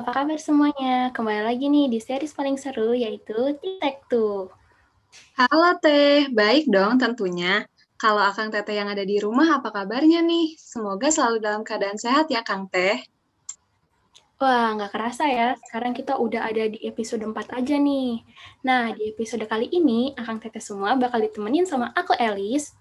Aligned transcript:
apa 0.00 0.16
kabar 0.16 0.40
semuanya? 0.40 1.12
Kembali 1.12 1.44
lagi 1.44 1.68
nih 1.68 1.92
di 1.92 2.00
series 2.00 2.32
paling 2.32 2.56
seru 2.56 2.96
yaitu 2.96 3.36
Tic 3.60 4.00
Tuh. 4.08 4.48
Halo 5.36 5.76
Teh, 5.76 6.24
baik 6.32 6.72
dong 6.72 6.96
tentunya. 6.96 7.68
Kalau 8.00 8.24
Akang 8.24 8.48
Teteh 8.48 8.80
yang 8.80 8.88
ada 8.88 9.04
di 9.04 9.20
rumah, 9.20 9.60
apa 9.60 9.68
kabarnya 9.68 10.24
nih? 10.24 10.56
Semoga 10.56 11.12
selalu 11.12 11.44
dalam 11.44 11.60
keadaan 11.68 12.00
sehat 12.00 12.32
ya 12.32 12.40
Kang 12.40 12.72
Teh. 12.72 12.96
Wah, 14.40 14.72
nggak 14.72 14.88
kerasa 14.88 15.28
ya, 15.28 15.52
sekarang 15.68 15.92
kita 15.92 16.16
udah 16.16 16.48
ada 16.48 16.64
di 16.64 16.80
episode 16.88 17.20
4 17.20 17.60
aja 17.60 17.76
nih. 17.76 18.24
Nah, 18.64 18.96
di 18.96 19.12
episode 19.12 19.44
kali 19.44 19.68
ini, 19.68 20.16
Akang 20.16 20.40
Teteh 20.40 20.64
semua 20.64 20.96
bakal 20.96 21.20
ditemenin 21.28 21.68
sama 21.68 21.92
aku 21.92 22.16
Elis, 22.16 22.72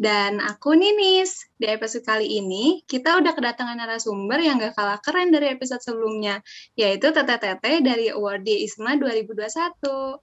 dan 0.00 0.40
aku 0.40 0.76
Ninis. 0.76 1.48
Di 1.58 1.68
episode 1.68 2.04
kali 2.06 2.40
ini, 2.40 2.80
kita 2.88 3.18
udah 3.20 3.32
kedatangan 3.36 3.76
narasumber 3.76 4.40
yang 4.40 4.60
gak 4.60 4.76
kalah 4.76 5.00
keren 5.00 5.32
dari 5.32 5.52
episode 5.52 5.82
sebelumnya, 5.84 6.40
yaitu 6.74 7.12
Tete 7.12 7.36
Tete 7.36 7.82
dari 7.84 8.08
Awardee 8.12 8.64
ISMA 8.64 8.96
2021. 8.96 10.20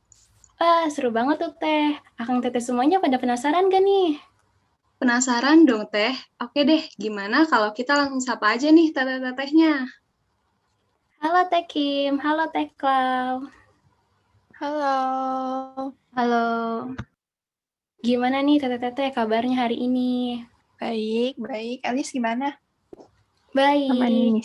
Wah, 0.60 0.86
seru 0.92 1.10
banget 1.14 1.40
tuh, 1.40 1.54
Teh. 1.56 1.96
Akang 2.20 2.44
Tete 2.44 2.60
semuanya 2.60 3.00
pada 3.00 3.16
penasaran 3.16 3.72
gak 3.72 3.84
nih? 3.84 4.20
Penasaran 5.00 5.64
dong, 5.64 5.88
Teh. 5.88 6.12
Oke 6.44 6.68
deh, 6.68 6.84
gimana 7.00 7.48
kalau 7.48 7.72
kita 7.72 7.96
langsung 7.96 8.20
sapa 8.20 8.60
aja 8.60 8.68
nih 8.68 8.92
Tete-tetehnya? 8.92 9.88
Halo 11.20 11.48
Teh 11.48 11.64
Kim, 11.68 12.20
halo 12.20 12.52
Teh 12.52 12.68
Klau. 12.76 13.48
Halo. 14.60 14.96
Halo. 16.12 16.48
Gimana 18.00 18.40
nih 18.40 18.64
Tete-Tete 18.64 19.12
kabarnya 19.12 19.68
hari 19.68 19.84
ini? 19.84 20.40
Baik, 20.80 21.36
baik. 21.36 21.84
Alice 21.84 22.16
gimana? 22.16 22.56
Baik. 23.52 23.92
Aman 23.92 24.40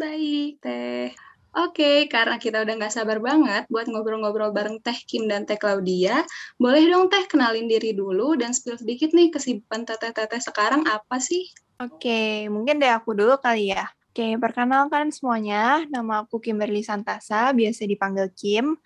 Baik, 0.00 0.64
Teh. 0.64 1.12
Oke, 1.56 2.08
karena 2.08 2.40
kita 2.40 2.64
udah 2.64 2.74
nggak 2.80 2.92
sabar 2.92 3.20
banget 3.20 3.68
buat 3.68 3.88
ngobrol-ngobrol 3.88 4.56
bareng 4.56 4.80
Teh 4.80 4.96
Kim 5.04 5.28
dan 5.28 5.44
Teh 5.44 5.60
Claudia, 5.60 6.24
boleh 6.56 6.84
dong 6.88 7.12
Teh 7.12 7.28
kenalin 7.28 7.68
diri 7.68 7.92
dulu 7.92 8.40
dan 8.40 8.56
spill 8.56 8.80
sedikit 8.80 9.12
nih 9.12 9.28
kesibukan 9.32 9.84
Teteh-Teteh 9.84 10.40
sekarang 10.40 10.84
apa 10.88 11.20
sih? 11.20 11.48
Oke, 11.76 12.48
mungkin 12.48 12.80
deh 12.80 12.88
aku 12.88 13.12
dulu 13.12 13.36
kali 13.36 13.72
ya. 13.72 13.84
Oke, 14.16 14.32
perkenalkan 14.40 15.12
semuanya. 15.12 15.84
Nama 15.92 16.24
aku 16.24 16.40
Kimberly 16.40 16.80
Santasa, 16.80 17.52
biasa 17.52 17.84
dipanggil 17.84 18.32
Kim. 18.32 18.80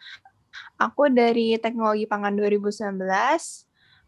Aku 0.80 1.12
dari 1.12 1.60
Teknologi 1.60 2.08
Pangan 2.08 2.32
2019. 2.32 2.96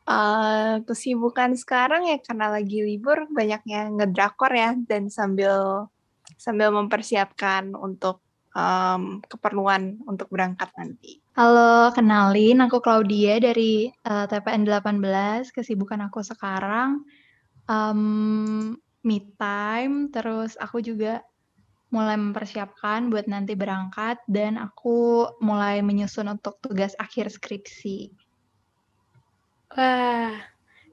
Uh, 0.02 0.82
kesibukan 0.82 1.54
sekarang 1.54 2.10
ya 2.10 2.18
karena 2.18 2.50
lagi 2.50 2.82
libur 2.82 3.30
banyaknya 3.30 3.86
ngedrakor 3.86 4.50
ya 4.50 4.74
dan 4.90 5.06
sambil 5.06 5.86
sambil 6.34 6.74
mempersiapkan 6.74 7.70
untuk 7.78 8.18
um, 8.56 9.22
keperluan 9.28 10.00
untuk 10.08 10.26
berangkat 10.32 10.74
nanti. 10.74 11.22
Halo, 11.38 11.92
kenalin 11.94 12.64
aku 12.64 12.82
Claudia 12.82 13.38
dari 13.38 13.92
uh, 14.08 14.26
TPN 14.26 14.66
18. 14.66 15.54
Kesibukan 15.54 16.08
aku 16.08 16.24
sekarang 16.24 17.04
um, 17.68 18.74
me 19.02 19.18
time, 19.38 20.10
terus 20.10 20.54
aku 20.58 20.82
juga 20.82 21.22
mulai 21.92 22.16
mempersiapkan 22.16 23.12
buat 23.12 23.28
nanti 23.28 23.52
berangkat 23.52 24.18
dan 24.24 24.56
aku 24.56 25.28
mulai 25.44 25.84
menyusun 25.84 26.32
untuk 26.32 26.56
tugas 26.64 26.96
akhir 26.96 27.28
skripsi. 27.28 28.08
Wah, 29.76 30.40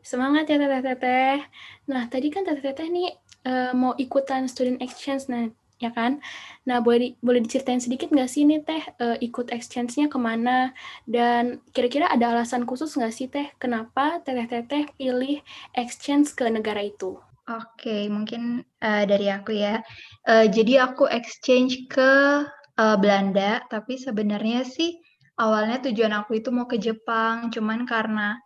semangat 0.03 0.51
ya 0.51 0.59
teteh-teteh. 0.59 1.39
Nah, 1.87 2.03
tadi 2.11 2.27
kan 2.27 2.43
teteh-teteh 2.43 2.87
nih 2.91 3.09
uh, 3.47 3.71
mau 3.71 3.95
ikutan 3.95 4.47
student 4.51 4.83
exchange, 4.83 5.31
nah 5.31 5.47
ya 5.79 5.91
kan? 5.95 6.19
Nah, 6.67 6.83
boleh 6.83 7.15
boleh 7.23 7.39
diceritain 7.43 7.79
sedikit 7.79 8.11
nggak 8.11 8.27
sih 8.27 8.43
nih 8.43 8.59
teh 8.63 8.83
uh, 8.99 9.15
ikut 9.23 9.55
exchange-nya 9.55 10.11
ke 10.11 10.19
mana? 10.19 10.75
Dan 11.07 11.63
kira-kira 11.71 12.11
ada 12.11 12.35
alasan 12.35 12.67
khusus 12.67 12.91
nggak 12.99 13.15
sih 13.15 13.27
teh 13.31 13.47
kenapa 13.55 14.19
teteh-teteh 14.23 14.91
pilih 14.99 15.39
exchange 15.75 16.35
ke 16.35 16.47
negara 16.51 16.83
itu? 16.83 17.19
Oke, 17.49 18.05
mungkin 18.13 18.61
uh, 18.85 19.03
dari 19.09 19.25
aku 19.33 19.57
ya. 19.57 19.81
Uh, 20.29 20.45
jadi 20.45 20.85
aku 20.85 21.09
exchange 21.09 21.89
ke 21.89 22.45
uh, 22.77 22.97
Belanda, 23.01 23.65
tapi 23.73 23.97
sebenarnya 23.97 24.61
sih 24.61 24.93
awalnya 25.41 25.81
tujuan 25.89 26.13
aku 26.13 26.37
itu 26.37 26.53
mau 26.53 26.69
ke 26.69 26.77
Jepang, 26.77 27.49
cuman 27.49 27.89
karena 27.89 28.37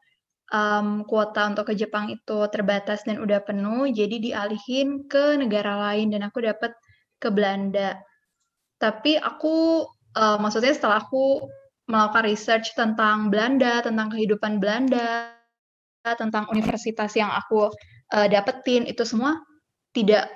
um, 0.56 1.04
kuota 1.04 1.52
untuk 1.52 1.68
ke 1.68 1.76
Jepang 1.76 2.08
itu 2.16 2.48
terbatas 2.48 3.04
dan 3.04 3.20
udah 3.20 3.44
penuh, 3.44 3.92
jadi 3.92 4.24
dialihin 4.24 5.04
ke 5.12 5.36
negara 5.36 5.92
lain 5.92 6.16
dan 6.16 6.24
aku 6.24 6.40
dapat 6.40 6.72
ke 7.20 7.28
Belanda. 7.28 8.00
Tapi 8.80 9.20
aku, 9.20 9.84
uh, 10.16 10.40
maksudnya 10.40 10.72
setelah 10.72 11.04
aku 11.04 11.44
melakukan 11.92 12.24
research 12.24 12.72
tentang 12.80 13.28
Belanda, 13.28 13.84
tentang 13.84 14.08
kehidupan 14.16 14.64
Belanda, 14.64 15.36
tentang 16.04 16.48
universitas 16.52 17.16
yang 17.20 17.32
aku 17.32 17.68
uh, 18.14 18.28
dapetin 18.30 18.86
itu 18.86 19.02
semua 19.04 19.42
tidak 19.92 20.30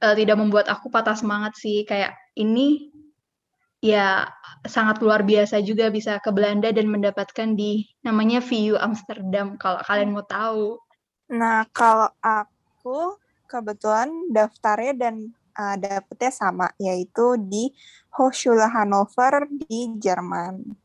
uh, 0.00 0.14
tidak 0.14 0.38
membuat 0.38 0.70
aku 0.70 0.88
patah 0.88 1.18
semangat 1.18 1.58
sih 1.58 1.82
kayak 1.84 2.14
ini 2.38 2.94
ya 3.80 4.28
sangat 4.68 5.00
luar 5.00 5.24
biasa 5.24 5.64
juga 5.64 5.88
bisa 5.88 6.20
ke 6.20 6.30
Belanda 6.30 6.68
dan 6.70 6.86
mendapatkan 6.86 7.56
di 7.56 7.88
namanya 8.04 8.38
VU 8.44 8.76
Amsterdam 8.76 9.56
kalau 9.56 9.80
kalian 9.82 10.12
mau 10.12 10.24
tahu. 10.24 10.76
Nah 11.32 11.64
kalau 11.72 12.12
aku 12.20 13.16
kebetulan 13.48 14.12
daftarnya 14.30 14.94
dan 14.94 15.14
uh, 15.56 15.76
dapetnya 15.80 16.30
sama 16.30 16.66
yaitu 16.76 17.40
di 17.40 17.72
Hochschule 18.14 18.68
Hannover 18.68 19.48
di 19.48 19.96
Jerman. 19.96 20.79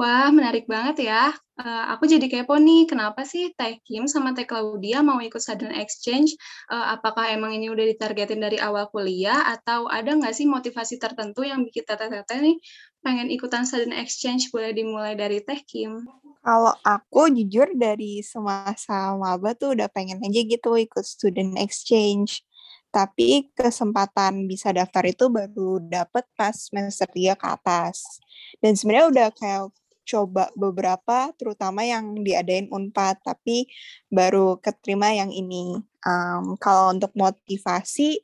Wah, 0.00 0.32
menarik 0.32 0.64
banget 0.64 1.12
ya. 1.12 1.28
Uh, 1.60 1.92
aku 1.92 2.08
jadi 2.08 2.24
kepo 2.24 2.56
nih, 2.56 2.88
kenapa 2.88 3.20
sih 3.28 3.52
Teh 3.52 3.76
Kim 3.84 4.08
sama 4.08 4.32
Teh 4.32 4.48
Claudia 4.48 5.04
mau 5.04 5.20
ikut 5.20 5.44
sudden 5.44 5.76
exchange? 5.76 6.40
Uh, 6.72 6.96
apakah 6.96 7.28
emang 7.28 7.52
ini 7.52 7.68
udah 7.68 7.84
ditargetin 7.84 8.40
dari 8.40 8.56
awal 8.56 8.88
kuliah, 8.88 9.44
atau 9.44 9.92
ada 9.92 10.16
nggak 10.16 10.32
sih 10.32 10.48
motivasi 10.48 10.96
tertentu 10.96 11.44
yang 11.44 11.68
bikin 11.68 11.84
teteh-teteh 11.84 12.40
nih 12.40 12.56
pengen 13.04 13.28
ikutan 13.28 13.68
sudden 13.68 13.92
exchange? 13.92 14.48
Boleh 14.48 14.72
dimulai 14.72 15.20
dari 15.20 15.44
Teh 15.44 15.60
Kim. 15.68 16.08
Kalau 16.40 16.72
aku 16.80 17.28
jujur 17.36 17.68
dari 17.76 18.24
semasa 18.24 19.12
maba 19.20 19.52
tuh 19.52 19.76
udah 19.76 19.92
pengen 19.92 20.24
aja 20.24 20.40
gitu 20.40 20.80
ikut 20.80 21.04
student 21.04 21.60
exchange. 21.60 22.40
Tapi 22.88 23.52
kesempatan 23.52 24.48
bisa 24.48 24.72
daftar 24.72 25.04
itu 25.04 25.28
baru 25.28 25.76
dapet 25.84 26.24
pas 26.40 26.56
semester 26.56 27.04
3 27.04 27.36
ke 27.36 27.46
atas. 27.52 28.18
Dan 28.64 28.74
sebenarnya 28.74 29.06
udah 29.12 29.28
kayak 29.36 29.79
coba 30.10 30.50
beberapa, 30.58 31.30
terutama 31.38 31.86
yang 31.86 32.18
diadain 32.26 32.66
Unpad, 32.66 33.22
tapi 33.22 33.70
baru 34.10 34.58
keterima 34.58 35.14
yang 35.14 35.30
ini. 35.30 35.78
Um, 36.02 36.58
kalau 36.58 36.90
untuk 36.90 37.14
motivasi, 37.14 38.18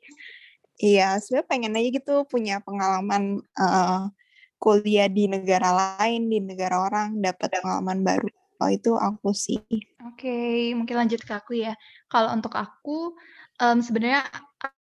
ya 0.75 1.15
sebenarnya 1.23 1.47
pengen 1.47 1.77
aja 1.79 1.89
gitu 1.89 2.15
punya 2.27 2.59
pengalaman 2.59 3.39
uh, 3.55 4.11
kuliah 4.59 5.07
di 5.07 5.31
negara 5.31 5.71
lain, 5.71 6.27
di 6.27 6.43
negara 6.43 6.83
orang, 6.83 7.23
dapat 7.23 7.61
pengalaman 7.61 8.03
baru. 8.03 8.29
Oh 8.57 8.69
itu 8.73 8.97
aku 8.97 9.31
sih. 9.37 9.61
Oke, 10.01 10.25
okay, 10.25 10.57
mungkin 10.73 10.97
lanjut 10.97 11.21
ke 11.21 11.33
aku 11.37 11.61
ya. 11.61 11.77
Kalau 12.09 12.33
untuk 12.33 12.57
aku, 12.57 13.13
um, 13.61 13.77
sebenarnya 13.85 14.25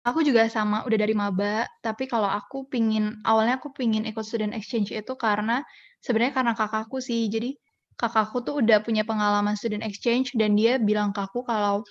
aku 0.05 0.25
juga 0.25 0.49
sama, 0.49 0.83
udah 0.89 0.99
dari 0.99 1.15
maba. 1.17 1.69
Tapi 1.85 2.09
kalau 2.09 2.29
aku 2.29 2.69
pingin, 2.69 3.21
awalnya 3.25 3.61
aku 3.61 3.73
pingin 3.75 4.09
ikut 4.09 4.25
student 4.25 4.57
exchange 4.57 4.93
itu 4.93 5.13
karena 5.17 5.61
sebenarnya 6.01 6.35
karena 6.37 6.53
kakakku 6.57 6.99
sih. 7.05 7.29
Jadi 7.29 7.57
kakakku 8.01 8.41
tuh 8.41 8.65
udah 8.65 8.81
punya 8.81 9.05
pengalaman 9.05 9.55
student 9.57 9.85
exchange 9.85 10.33
dan 10.37 10.57
dia 10.57 10.81
bilang 10.81 11.13
ke 11.13 11.21
aku 11.21 11.45
kalau 11.45 11.85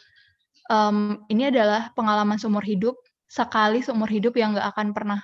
um, 0.74 1.22
ini 1.30 1.54
adalah 1.54 1.94
pengalaman 1.94 2.42
seumur 2.42 2.66
hidup 2.66 2.98
sekali 3.30 3.86
seumur 3.86 4.10
hidup 4.10 4.34
yang 4.34 4.58
nggak 4.58 4.74
akan 4.74 4.90
pernah 4.92 5.22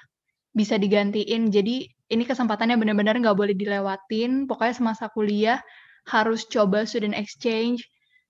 bisa 0.54 0.78
digantiin. 0.78 1.50
Jadi 1.50 1.90
ini 1.90 2.24
kesempatannya 2.24 2.78
benar-benar 2.78 3.18
nggak 3.18 3.38
boleh 3.38 3.58
dilewatin. 3.58 4.46
Pokoknya 4.46 4.76
semasa 4.78 5.10
kuliah 5.10 5.58
harus 6.06 6.46
coba 6.46 6.86
student 6.86 7.18
exchange. 7.18 7.81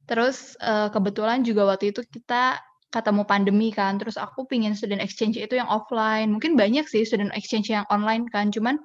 Terus 0.07 0.55
uh, 0.63 0.87
kebetulan 0.93 1.43
juga 1.43 1.67
waktu 1.67 1.91
itu 1.91 2.07
kita 2.07 2.63
ketemu 2.95 3.27
pandemi 3.27 3.75
kan. 3.75 3.99
Terus 3.99 4.15
aku 4.15 4.47
pingin 4.47 4.71
student 4.71 5.03
exchange 5.03 5.35
itu 5.35 5.59
yang 5.59 5.67
offline. 5.67 6.31
Mungkin 6.31 6.55
banyak 6.55 6.87
sih 6.87 7.03
student 7.03 7.35
exchange 7.35 7.67
yang 7.67 7.83
online 7.91 8.23
kan. 8.31 8.55
Cuman 8.55 8.79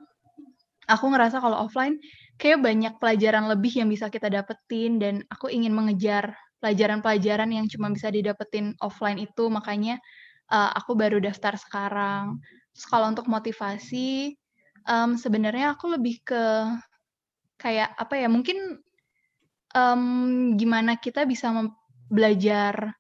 aku 0.91 1.07
ngerasa 1.15 1.39
kalau 1.39 1.71
offline 1.71 2.03
kayak 2.43 2.59
banyak 2.59 2.99
pelajaran 2.99 3.47
lebih 3.47 3.79
yang 3.79 3.87
bisa 3.87 4.11
kita 4.11 4.27
dapetin 4.27 4.99
dan 4.99 5.15
aku 5.31 5.47
ingin 5.47 5.71
mengejar 5.71 6.35
pelajaran-pelajaran 6.59 7.49
yang 7.55 7.71
cuma 7.71 7.89
bisa 7.89 8.11
didapetin 8.13 8.77
offline 8.83 9.17
itu 9.23 9.49
makanya 9.49 9.97
uh, 10.51 10.75
aku 10.75 10.99
baru 10.99 11.23
daftar 11.23 11.55
sekarang. 11.57 12.43
Terus 12.75 12.87
kalau 12.91 13.07
untuk 13.09 13.31
motivasi 13.31 14.35
um, 14.91 15.15
sebenarnya 15.15 15.79
aku 15.79 15.95
lebih 15.95 16.21
ke 16.27 16.45
kayak 17.61 17.93
apa 17.97 18.15
ya 18.17 18.29
mungkin 18.29 18.81
um, 19.77 20.03
gimana 20.57 20.97
kita 20.97 21.29
bisa 21.29 21.53
belajar 22.09 22.97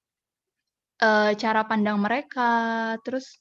uh, 1.02 1.32
cara 1.37 1.64
pandang 1.67 1.99
mereka 2.00 2.52
terus 3.02 3.41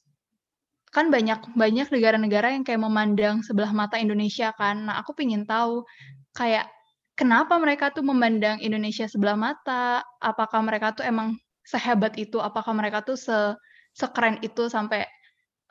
kan 0.90 1.06
banyak 1.06 1.54
banyak 1.54 1.86
negara-negara 1.86 2.50
yang 2.50 2.66
kayak 2.66 2.82
memandang 2.82 3.46
sebelah 3.46 3.70
mata 3.70 3.94
Indonesia 3.94 4.50
kan. 4.58 4.90
Nah, 4.90 4.98
aku 4.98 5.14
pingin 5.14 5.46
tahu 5.46 5.86
kayak 6.34 6.66
kenapa 7.14 7.54
mereka 7.62 7.94
tuh 7.94 8.02
memandang 8.02 8.58
Indonesia 8.58 9.06
sebelah 9.06 9.38
mata? 9.38 10.02
Apakah 10.18 10.60
mereka 10.66 10.90
tuh 10.98 11.06
emang 11.06 11.38
sehebat 11.62 12.18
itu? 12.18 12.42
Apakah 12.42 12.74
mereka 12.74 13.06
tuh 13.06 13.14
se 13.14 13.54
sekeren 13.94 14.42
itu 14.42 14.66
sampai 14.66 15.06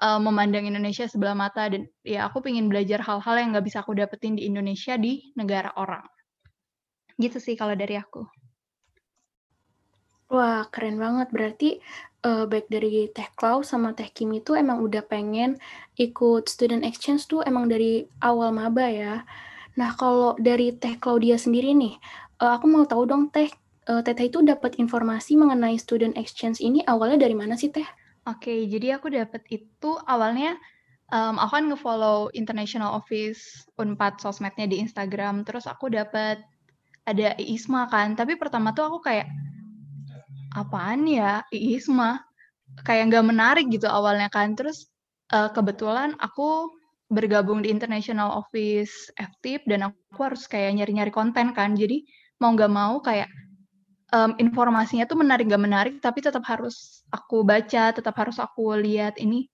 uh, 0.04 0.20
memandang 0.24 0.68
Indonesia 0.68 1.08
sebelah 1.08 1.36
mata 1.36 1.68
dan 1.68 1.88
ya 2.04 2.28
aku 2.32 2.40
pingin 2.40 2.72
belajar 2.72 3.04
hal-hal 3.04 3.36
yang 3.36 3.50
nggak 3.56 3.68
bisa 3.68 3.84
aku 3.84 3.96
dapetin 3.96 4.40
di 4.40 4.48
Indonesia 4.48 4.96
di 4.96 5.36
negara 5.36 5.76
orang. 5.76 6.04
Gitu 7.20 7.44
sih 7.44 7.60
kalau 7.60 7.76
dari 7.76 8.00
aku. 8.00 8.24
Wah, 10.30 10.70
keren 10.70 11.02
banget. 11.02 11.28
Berarti 11.34 11.70
uh, 12.26 12.46
baik 12.46 12.70
dari 12.70 13.10
Teh 13.10 13.30
Klau 13.34 13.66
sama 13.66 13.98
Teh 13.98 14.10
Kim 14.14 14.30
itu 14.38 14.54
emang 14.54 14.86
udah 14.86 15.02
pengen 15.02 15.58
ikut 15.98 16.46
student 16.46 16.86
exchange 16.86 17.26
tuh 17.26 17.42
emang 17.44 17.66
dari 17.66 18.06
awal 18.22 18.54
maba 18.54 18.88
ya. 18.88 19.26
Nah, 19.74 19.90
kalau 19.98 20.38
dari 20.38 20.76
Teh 20.78 21.02
Claudia 21.02 21.40
sendiri 21.40 21.74
nih, 21.74 21.98
uh, 22.44 22.60
aku 22.60 22.70
mau 22.70 22.86
tahu 22.86 23.10
dong 23.10 23.34
Teh, 23.34 23.50
uh, 23.90 24.06
Teteh 24.06 24.30
itu 24.30 24.46
dapat 24.46 24.78
informasi 24.78 25.34
mengenai 25.40 25.80
student 25.82 26.14
exchange 26.14 26.62
ini 26.62 26.86
awalnya 26.86 27.26
dari 27.26 27.34
mana 27.34 27.58
sih 27.58 27.74
Teh? 27.74 27.88
Oke, 28.28 28.70
jadi 28.70 29.02
aku 29.02 29.10
dapat 29.10 29.42
itu 29.50 29.98
awalnya 30.06 30.60
um, 31.10 31.42
aku 31.42 31.52
kan 31.58 31.66
nge-follow 31.74 32.30
International 32.38 32.94
Office 32.94 33.66
Unpad 33.82 34.22
sosmednya 34.22 34.70
di 34.70 34.78
Instagram, 34.78 35.42
terus 35.42 35.66
aku 35.66 35.90
dapat 35.90 36.44
ada 37.10 37.34
IISMA 37.42 37.90
kan, 37.90 38.14
tapi 38.14 38.38
pertama 38.38 38.70
tuh 38.76 38.86
aku 38.86 39.02
kayak 39.02 39.26
apaan 40.56 41.06
ya 41.10 41.44
IISMA? 41.54 42.22
Kayak 42.86 43.04
nggak 43.14 43.26
menarik 43.26 43.66
gitu 43.70 43.90
awalnya 43.90 44.30
kan. 44.30 44.54
Terus 44.54 44.90
uh, 45.34 45.50
kebetulan 45.54 46.16
aku 46.22 46.70
bergabung 47.10 47.66
di 47.66 47.74
International 47.74 48.38
Office 48.38 49.10
FTIP 49.18 49.66
dan 49.66 49.90
aku 49.90 50.22
harus 50.22 50.46
kayak 50.46 50.78
nyari-nyari 50.78 51.10
konten 51.10 51.52
kan. 51.58 51.74
Jadi 51.74 52.06
mau 52.38 52.54
nggak 52.54 52.72
mau 52.72 53.02
kayak 53.02 53.30
um, 54.14 54.38
informasinya 54.38 55.10
tuh 55.10 55.18
menarik 55.18 55.50
nggak 55.50 55.64
menarik, 55.64 55.96
tapi 56.00 56.22
tetap 56.22 56.46
harus 56.46 57.02
aku 57.10 57.42
baca, 57.42 57.90
tetap 57.94 58.14
harus 58.18 58.38
aku 58.38 58.78
lihat 58.78 59.18
ini 59.18 59.50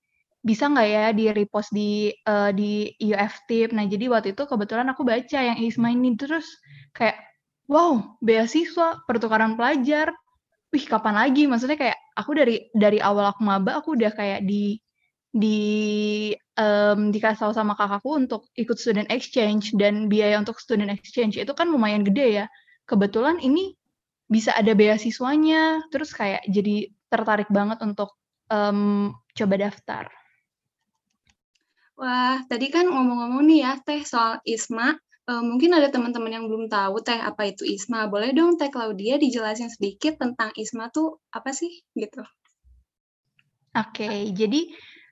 bisa 0.45 0.69
nggak 0.69 0.87
ya 0.87 1.05
di 1.09 1.25
repost 1.33 1.73
di 1.73 2.13
uh, 2.29 2.53
di 2.53 2.93
UFTIP. 3.01 3.73
Nah 3.73 3.89
jadi 3.89 4.11
waktu 4.13 4.37
itu 4.37 4.43
kebetulan 4.45 4.85
aku 4.93 5.01
baca 5.01 5.39
yang 5.41 5.57
ISMA 5.57 5.95
ini 5.95 6.13
terus 6.13 6.45
kayak 6.93 7.17
wow 7.65 7.97
beasiswa 8.21 9.01
pertukaran 9.09 9.57
pelajar 9.57 10.13
wih 10.75 10.83
kapan 10.83 11.15
lagi? 11.15 11.47
Maksudnya 11.47 11.79
kayak 11.79 11.97
aku 12.19 12.35
dari 12.35 12.67
dari 12.75 12.99
awal 12.99 13.31
aku 13.31 13.41
maba 13.47 13.79
aku 13.79 13.95
udah 13.95 14.11
kayak 14.11 14.43
di 14.43 14.75
di 15.31 15.59
um, 16.59 17.15
dikasih 17.15 17.47
tahu 17.47 17.53
sama 17.55 17.79
kakakku 17.79 18.11
untuk 18.19 18.51
ikut 18.59 18.75
student 18.75 19.07
exchange 19.07 19.71
dan 19.79 20.11
biaya 20.11 20.35
untuk 20.35 20.59
student 20.59 20.91
exchange 20.91 21.39
itu 21.39 21.51
kan 21.55 21.71
lumayan 21.71 22.03
gede 22.03 22.43
ya. 22.43 22.45
Kebetulan 22.83 23.39
ini 23.39 23.71
bisa 24.27 24.51
ada 24.51 24.75
beasiswanya 24.75 25.87
terus 25.95 26.11
kayak 26.11 26.43
jadi 26.51 26.91
tertarik 27.07 27.47
banget 27.47 27.79
untuk 27.79 28.19
um, 28.51 29.15
coba 29.31 29.55
daftar. 29.55 30.03
Wah, 31.95 32.43
tadi 32.51 32.67
kan 32.67 32.91
ngomong-ngomong 32.91 33.47
nih 33.47 33.59
ya, 33.63 33.71
Teh, 33.79 34.03
soal 34.03 34.43
ISMA. 34.43 34.99
Uh, 35.25 35.41
mungkin 35.41 35.73
ada 35.73 35.89
teman-teman 35.89 36.29
yang 36.29 36.45
belum 36.45 36.69
tahu 36.69 37.01
teh 37.01 37.17
apa 37.17 37.49
itu 37.49 37.65
ISMA. 37.65 38.05
Boleh 38.05 38.29
dong 38.29 38.61
teh 38.61 38.69
Claudia 38.69 39.17
dijelasin 39.17 39.73
sedikit 39.73 40.21
tentang 40.21 40.53
ISMA 40.53 40.93
tuh 40.93 41.17
apa 41.33 41.49
sih 41.49 41.81
gitu? 41.97 42.21
Oke, 43.75 44.05
okay, 44.05 44.19
jadi 44.31 44.69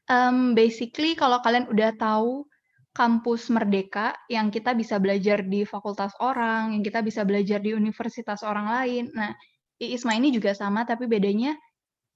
um, 0.07 0.54
basically 0.54 1.18
kalau 1.18 1.42
kalian 1.42 1.65
udah 1.65 1.98
tahu 1.98 2.45
kampus 2.94 3.50
merdeka 3.50 4.13
yang 4.30 4.54
kita 4.54 4.77
bisa 4.77 5.01
belajar 5.01 5.42
di 5.42 5.65
fakultas 5.65 6.13
orang, 6.21 6.77
yang 6.77 6.86
kita 6.86 7.01
bisa 7.01 7.25
belajar 7.25 7.57
di 7.57 7.74
universitas 7.74 8.45
orang 8.45 8.69
lain. 8.69 9.10
Nah, 9.18 9.33
ISMA 9.81 10.13
ini 10.21 10.30
juga 10.30 10.54
sama 10.54 10.86
tapi 10.86 11.10
bedanya 11.10 11.57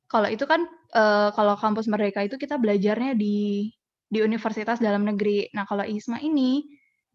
kalau 0.07 0.29
itu 0.31 0.45
kan 0.47 0.63
uh, 0.95 1.33
kalau 1.35 1.57
kampus 1.59 1.89
merdeka 1.91 2.23
itu 2.23 2.39
kita 2.39 2.55
belajarnya 2.61 3.17
di 3.17 3.67
di 4.07 4.19
universitas 4.23 4.79
dalam 4.79 5.03
negeri. 5.03 5.51
Nah, 5.51 5.67
kalau 5.67 5.83
ISMA 5.83 6.23
ini 6.23 6.63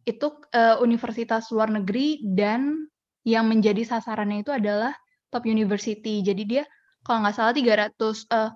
itu 0.02 0.28
uh, 0.54 0.82
universitas 0.82 1.50
luar 1.54 1.70
negeri 1.70 2.22
dan 2.22 2.90
yang 3.22 3.46
menjadi 3.46 3.86
sasarannya 3.86 4.42
itu 4.42 4.50
adalah 4.50 4.94
top 5.30 5.46
university. 5.46 6.20
Jadi 6.20 6.42
dia 6.42 6.64
kalau 7.06 7.22
nggak 7.22 7.34
salah 7.34 7.54
300 7.54 7.94
uh, 8.30 8.50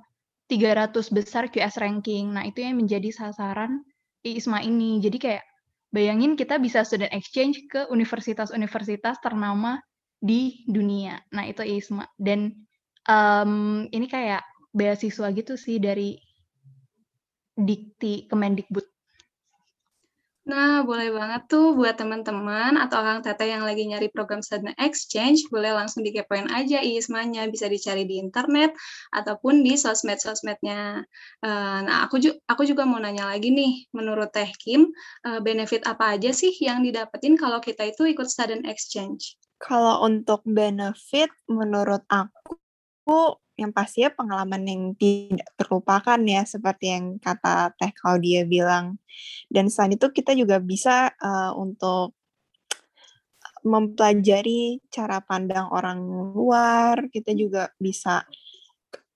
300 0.46 1.10
besar 1.10 1.50
QS 1.50 1.82
ranking. 1.82 2.30
Nah, 2.34 2.46
itu 2.46 2.62
yang 2.62 2.78
menjadi 2.78 3.10
sasaran 3.10 3.82
ISMA 4.22 4.62
ini. 4.62 5.02
Jadi 5.02 5.18
kayak 5.18 5.44
bayangin 5.90 6.38
kita 6.38 6.62
bisa 6.62 6.86
student 6.86 7.10
exchange 7.10 7.66
ke 7.66 7.90
universitas-universitas 7.90 9.18
ternama 9.18 9.82
di 10.22 10.62
dunia. 10.70 11.18
Nah, 11.34 11.50
itu 11.50 11.66
ISMA. 11.66 12.06
Dan 12.14 12.54
um, 13.10 13.86
ini 13.90 14.06
kayak 14.06 14.46
beasiswa 14.70 15.34
gitu 15.34 15.58
sih 15.58 15.82
dari 15.82 16.14
Dikti 17.56 18.30
Kemendikbud. 18.30 18.95
Nah, 20.46 20.86
boleh 20.86 21.10
banget 21.10 21.50
tuh 21.50 21.74
buat 21.74 21.98
teman-teman 21.98 22.78
atau 22.78 23.02
orang 23.02 23.18
Teteh 23.18 23.50
yang 23.50 23.66
lagi 23.66 23.82
nyari 23.82 24.06
program 24.14 24.46
student 24.46 24.78
exchange, 24.78 25.42
boleh 25.50 25.74
langsung 25.74 26.06
dikepoin 26.06 26.46
aja 26.54 26.78
ISMA-nya, 26.78 27.50
bisa 27.50 27.66
dicari 27.66 28.06
di 28.06 28.22
internet 28.22 28.70
ataupun 29.10 29.66
di 29.66 29.74
sosmed-sosmednya. 29.74 31.02
Uh, 31.42 31.80
nah, 31.82 32.06
aku, 32.06 32.22
ju 32.22 32.30
aku 32.46 32.62
juga 32.62 32.86
mau 32.86 33.02
nanya 33.02 33.26
lagi 33.26 33.50
nih, 33.50 33.90
menurut 33.90 34.30
Teh 34.30 34.46
Kim, 34.62 34.86
uh, 35.26 35.42
benefit 35.42 35.82
apa 35.82 36.14
aja 36.14 36.30
sih 36.30 36.54
yang 36.62 36.86
didapetin 36.86 37.34
kalau 37.34 37.58
kita 37.58 37.82
itu 37.90 38.06
ikut 38.06 38.30
student 38.30 38.70
exchange? 38.70 39.34
Kalau 39.58 40.06
untuk 40.06 40.46
benefit, 40.46 41.34
menurut 41.50 42.06
aku 42.06 43.34
yang 43.56 43.72
pastinya 43.72 44.12
pengalaman 44.12 44.62
yang 44.68 44.82
tidak 44.94 45.48
terlupakan 45.56 46.20
ya 46.22 46.44
seperti 46.44 46.92
yang 46.92 47.16
kata 47.16 47.72
Teh 47.80 47.92
Claudia 47.96 48.44
bilang. 48.44 49.00
Dan 49.48 49.72
selain 49.72 49.96
itu 49.96 50.12
kita 50.12 50.36
juga 50.36 50.60
bisa 50.60 51.12
uh, 51.16 51.56
untuk 51.56 52.12
mempelajari 53.66 54.78
cara 54.92 55.18
pandang 55.24 55.66
orang 55.74 55.98
luar, 56.36 57.10
kita 57.10 57.34
juga 57.34 57.72
bisa 57.80 58.22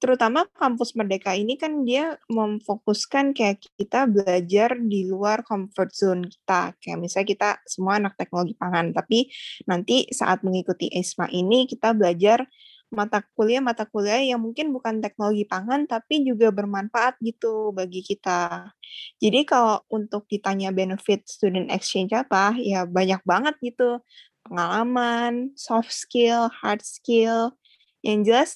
terutama 0.00 0.49
kampus 0.57 0.97
Merdeka 0.97 1.37
ini 1.37 1.61
kan 1.61 1.85
dia 1.85 2.17
memfokuskan 2.33 3.37
kayak 3.37 3.61
kita 3.76 4.09
belajar 4.09 4.81
di 4.81 5.05
luar 5.05 5.45
comfort 5.45 5.93
zone 5.93 6.25
kita. 6.25 6.73
Kayak 6.81 6.99
misalnya 7.05 7.29
kita 7.29 7.50
semua 7.69 8.00
anak 8.00 8.17
teknologi 8.17 8.57
pangan, 8.57 8.97
tapi 8.97 9.29
nanti 9.69 10.09
saat 10.09 10.41
mengikuti 10.41 10.88
ESMA 10.88 11.29
ini 11.31 11.69
kita 11.69 11.93
belajar 11.93 12.49
mata 12.90 13.23
kuliah-mata 13.38 13.87
kuliah 13.87 14.18
yang 14.18 14.42
mungkin 14.42 14.75
bukan 14.75 14.99
teknologi 14.99 15.47
pangan 15.47 15.87
tapi 15.87 16.26
juga 16.26 16.50
bermanfaat 16.50 17.23
gitu 17.23 17.70
bagi 17.70 18.02
kita. 18.02 18.75
Jadi 19.23 19.47
kalau 19.47 19.82
untuk 19.90 20.26
ditanya 20.26 20.75
benefit 20.75 21.25
student 21.30 21.70
exchange 21.70 22.11
apa, 22.12 22.59
ya 22.59 22.85
banyak 22.85 23.23
banget 23.23 23.54
gitu. 23.62 24.02
Pengalaman, 24.42 25.54
soft 25.54 25.94
skill, 25.94 26.50
hard 26.50 26.82
skill. 26.82 27.54
Yang 28.02 28.18
jelas 28.26 28.50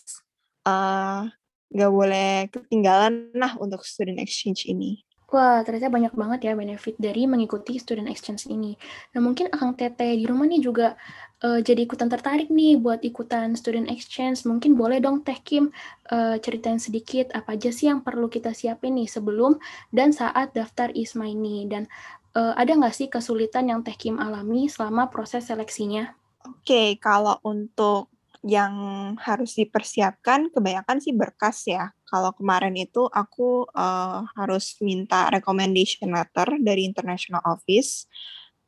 uh, 0.66 1.30
nggak 1.70 1.92
boleh 1.92 2.30
ketinggalan 2.50 3.30
lah 3.38 3.54
untuk 3.62 3.86
student 3.86 4.18
exchange 4.18 4.66
ini. 4.66 5.06
Wah, 5.34 5.66
ternyata 5.66 5.90
banyak 5.90 6.14
banget 6.14 6.40
ya 6.46 6.52
benefit 6.54 6.94
dari 6.94 7.26
mengikuti 7.26 7.74
student 7.82 8.06
exchange 8.06 8.46
ini. 8.46 8.78
Nah, 9.10 9.18
mungkin 9.18 9.50
Akang 9.50 9.74
Tete 9.74 10.14
di 10.14 10.30
rumah 10.30 10.46
nih 10.46 10.62
juga 10.62 10.94
uh, 11.42 11.58
jadi 11.58 11.90
ikutan 11.90 12.06
tertarik 12.06 12.54
nih 12.54 12.78
buat 12.78 13.02
ikutan 13.02 13.58
student 13.58 13.90
exchange. 13.90 14.46
Mungkin 14.46 14.78
boleh 14.78 15.02
dong 15.02 15.26
Teh 15.26 15.34
Kim 15.42 15.74
uh, 16.14 16.38
ceritain 16.38 16.78
sedikit 16.78 17.34
apa 17.34 17.58
aja 17.58 17.74
sih 17.74 17.90
yang 17.90 18.06
perlu 18.06 18.30
kita 18.30 18.54
siapin 18.54 18.94
nih 18.94 19.10
sebelum 19.10 19.58
dan 19.90 20.14
saat 20.14 20.54
daftar 20.54 20.94
ISMA 20.94 21.26
ini. 21.26 21.66
Dan 21.66 21.90
uh, 22.38 22.54
ada 22.54 22.70
nggak 22.70 22.94
sih 22.94 23.10
kesulitan 23.10 23.66
yang 23.66 23.82
Teh 23.82 23.98
Kim 23.98 24.22
alami 24.22 24.70
selama 24.70 25.10
proses 25.10 25.50
seleksinya? 25.50 26.14
Oke, 26.46 26.62
okay, 26.62 26.88
kalau 27.02 27.42
untuk 27.42 28.13
yang 28.44 28.74
harus 29.16 29.56
dipersiapkan 29.56 30.52
kebanyakan 30.52 31.00
sih 31.00 31.16
berkas 31.16 31.64
ya. 31.64 31.96
Kalau 32.04 32.36
kemarin 32.36 32.76
itu 32.76 33.08
aku 33.08 33.64
uh, 33.72 34.28
harus 34.36 34.76
minta 34.84 35.32
recommendation 35.32 36.12
letter 36.12 36.60
dari 36.60 36.84
international 36.84 37.40
office, 37.48 38.04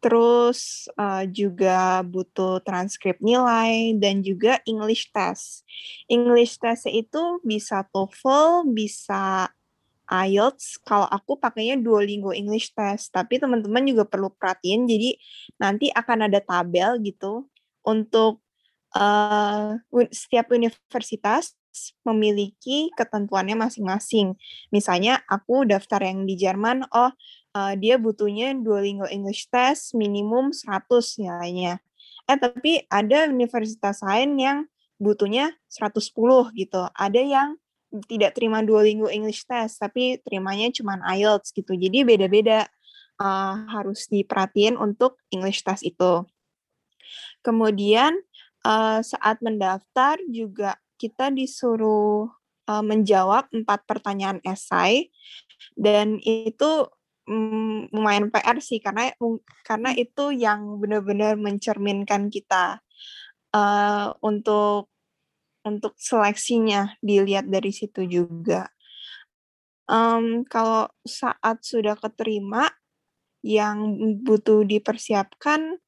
terus 0.00 0.88
uh, 0.96 1.28
juga 1.28 2.00
butuh 2.08 2.64
transkrip 2.64 3.20
nilai 3.20 3.92
dan 4.00 4.24
juga 4.24 4.64
English 4.64 5.12
test. 5.12 5.68
English 6.08 6.56
test 6.56 6.88
itu 6.88 7.44
bisa 7.44 7.84
TOEFL, 7.92 8.72
bisa 8.72 9.52
IELTS. 10.08 10.80
Kalau 10.88 11.04
aku 11.04 11.36
pakainya 11.36 11.76
Duolingo 11.76 12.32
English 12.32 12.72
test, 12.72 13.12
tapi 13.12 13.36
teman-teman 13.36 13.84
juga 13.84 14.08
perlu 14.08 14.32
perhatiin. 14.32 14.88
Jadi 14.88 15.20
nanti 15.60 15.92
akan 15.92 16.32
ada 16.32 16.40
tabel 16.40 16.96
gitu 17.04 17.44
untuk 17.84 18.45
uh, 18.94 19.80
setiap 20.12 20.52
universitas 20.54 21.56
memiliki 22.06 22.88
ketentuannya 22.96 23.56
masing-masing. 23.58 24.36
Misalnya 24.72 25.20
aku 25.28 25.68
daftar 25.68 26.00
yang 26.04 26.24
di 26.24 26.38
Jerman, 26.38 26.88
oh 26.94 27.12
uh, 27.56 27.74
dia 27.76 28.00
butuhnya 28.00 28.56
Duolingo 28.56 29.08
English 29.08 29.48
Test 29.52 29.92
minimum 29.92 30.52
100 30.52 31.20
nilainya. 31.20 31.80
Eh 32.26 32.38
tapi 32.38 32.84
ada 32.88 33.28
universitas 33.28 34.00
lain 34.02 34.36
yang 34.40 34.58
butuhnya 34.96 35.52
110 35.68 36.12
gitu. 36.56 36.82
Ada 36.96 37.20
yang 37.20 37.48
tidak 38.08 38.36
terima 38.36 38.60
Duolingo 38.64 39.08
English 39.08 39.44
Test, 39.46 39.80
tapi 39.80 40.20
terimanya 40.20 40.68
cuma 40.74 41.00
IELTS 41.06 41.54
gitu. 41.54 41.76
Jadi 41.76 42.02
beda-beda 42.02 42.66
uh, 43.20 43.54
harus 43.72 44.08
diperhatiin 44.10 44.76
untuk 44.76 45.20
English 45.32 45.62
Test 45.64 45.86
itu. 45.86 46.26
Kemudian 47.46 48.25
uh, 48.66 48.98
saat 49.00 49.38
mendaftar 49.38 50.18
juga 50.26 50.74
kita 50.98 51.30
disuruh 51.30 52.26
uh, 52.66 52.82
menjawab 52.82 53.46
empat 53.54 53.86
pertanyaan 53.86 54.42
esai 54.42 55.14
dan 55.78 56.18
itu 56.26 56.90
um, 57.30 57.86
lumayan 57.94 58.28
PR 58.34 58.58
sih 58.58 58.82
karena 58.82 59.14
karena 59.62 59.94
itu 59.94 60.34
yang 60.34 60.82
benar-benar 60.82 61.38
mencerminkan 61.38 62.26
kita 62.26 62.82
uh, 63.54 64.10
untuk 64.18 64.90
untuk 65.66 65.98
seleksinya 65.98 66.94
dilihat 67.02 67.50
dari 67.50 67.74
situ 67.74 68.06
juga. 68.06 68.70
Um, 69.86 70.46
kalau 70.46 70.90
saat 71.02 71.62
sudah 71.62 71.98
keterima, 71.98 72.70
yang 73.46 73.94
butuh 74.26 74.66
dipersiapkan 74.66 75.78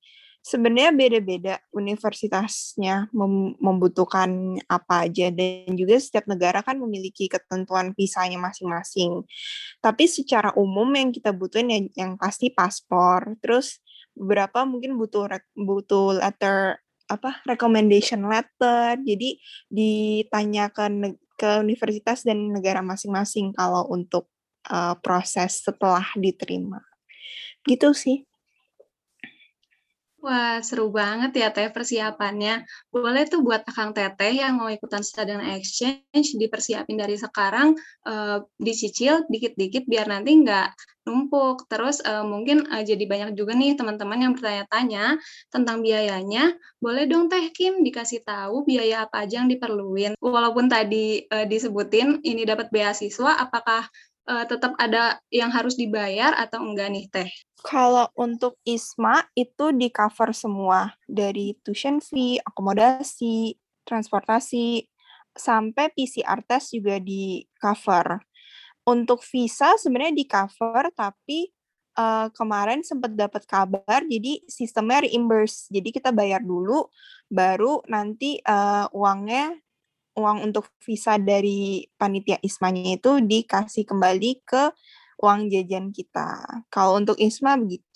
sebenarnya 0.48 0.96
beda-beda 0.96 1.54
universitasnya 1.76 3.12
mem 3.12 3.52
membutuhkan 3.60 4.56
apa 4.64 5.04
aja 5.04 5.28
dan 5.28 5.76
juga 5.76 6.00
setiap 6.00 6.24
negara 6.24 6.64
kan 6.64 6.80
memiliki 6.80 7.28
ketentuan 7.28 7.92
visanya 7.92 8.40
masing-masing. 8.40 9.28
Tapi 9.84 10.08
secara 10.08 10.56
umum 10.56 10.88
yang 10.96 11.12
kita 11.12 11.36
butuhin 11.36 11.68
yang, 11.68 11.84
yang 11.92 12.12
pasti 12.16 12.48
paspor. 12.48 13.36
Terus 13.44 13.76
beberapa 14.16 14.64
mungkin 14.64 14.96
butuh 14.96 15.28
butuh 15.52 16.16
letter 16.16 16.80
apa 17.12 17.44
recommendation 17.44 18.24
letter. 18.24 18.96
Jadi 19.04 19.36
ditanyakan 19.68 21.12
ke 21.36 21.60
universitas 21.60 22.24
dan 22.24 22.56
negara 22.56 22.80
masing-masing 22.80 23.52
kalau 23.52 23.84
untuk 23.92 24.32
uh, 24.72 24.96
proses 25.04 25.60
setelah 25.60 26.08
diterima. 26.16 26.80
Gitu 27.68 27.92
sih. 27.92 28.24
Wah, 30.18 30.58
seru 30.66 30.90
banget 30.90 31.30
ya 31.38 31.48
Teh 31.54 31.70
persiapannya. 31.70 32.66
Boleh 32.90 33.22
tuh 33.30 33.38
buat 33.38 33.62
Akang 33.62 33.94
Teteh 33.94 34.42
yang 34.42 34.58
mau 34.58 34.66
ikutan 34.66 35.06
student 35.06 35.38
exchange 35.54 36.34
dipersiapin 36.34 36.98
dari 36.98 37.14
sekarang, 37.14 37.78
uh, 38.02 38.42
dicicil 38.58 39.22
dikit-dikit 39.30 39.86
biar 39.86 40.10
nanti 40.10 40.34
nggak 40.42 40.74
numpuk. 41.06 41.70
Terus 41.70 42.02
uh, 42.02 42.26
mungkin 42.26 42.66
uh, 42.66 42.82
jadi 42.82 42.98
banyak 43.06 43.38
juga 43.38 43.54
nih 43.54 43.78
teman-teman 43.78 44.18
yang 44.18 44.32
bertanya-tanya 44.34 45.22
tentang 45.54 45.86
biayanya. 45.86 46.50
Boleh 46.82 47.06
dong 47.06 47.30
Teh 47.30 47.54
Kim 47.54 47.86
dikasih 47.86 48.26
tahu 48.26 48.66
biaya 48.66 49.06
apa 49.06 49.22
aja 49.22 49.38
yang 49.38 49.48
diperluin. 49.48 50.18
Walaupun 50.18 50.66
tadi 50.66 51.30
uh, 51.30 51.46
disebutin 51.46 52.26
ini 52.26 52.42
dapat 52.42 52.74
beasiswa, 52.74 53.38
apakah 53.38 53.86
uh, 54.28 54.44
tetap 54.44 54.76
ada 54.76 55.16
yang 55.32 55.48
harus 55.48 55.74
dibayar 55.74 56.36
atau 56.36 56.60
enggak 56.60 56.92
nih 56.92 57.06
Teh? 57.08 57.30
Kalau 57.64 58.06
untuk 58.14 58.60
ISMA 58.62 59.26
itu 59.34 59.74
di 59.74 59.88
cover 59.88 60.30
semua 60.36 60.94
dari 61.08 61.56
tuition 61.64 61.98
fee, 61.98 62.38
akomodasi, 62.44 63.56
transportasi, 63.82 64.86
sampai 65.34 65.90
PCR 65.96 66.44
test 66.44 66.76
juga 66.76 67.00
di 67.00 67.42
cover. 67.56 68.20
Untuk 68.86 69.24
visa 69.24 69.74
sebenarnya 69.76 70.14
di 70.16 70.24
cover 70.24 70.92
tapi 70.92 71.48
uh, 71.98 72.28
kemarin 72.32 72.80
sempat 72.86 73.12
dapat 73.12 73.42
kabar 73.44 74.00
jadi 74.06 74.40
sistemnya 74.46 75.04
reimburse. 75.04 75.68
Jadi 75.68 75.88
kita 75.90 76.14
bayar 76.14 76.40
dulu 76.40 76.88
baru 77.28 77.82
nanti 77.90 78.40
uh, 78.46 78.88
uangnya 78.94 79.58
uang 80.18 80.50
untuk 80.50 80.66
visa 80.82 81.16
dari 81.16 81.86
panitia 81.94 82.42
ISMA-nya 82.42 82.98
itu 82.98 83.22
dikasih 83.22 83.86
kembali 83.86 84.42
ke 84.42 84.74
uang 85.22 85.50
jajan 85.50 85.94
kita. 85.94 86.42
Kalau 86.68 86.98
untuk 86.98 87.14
ISMA 87.18 87.54
begitu. 87.58 87.86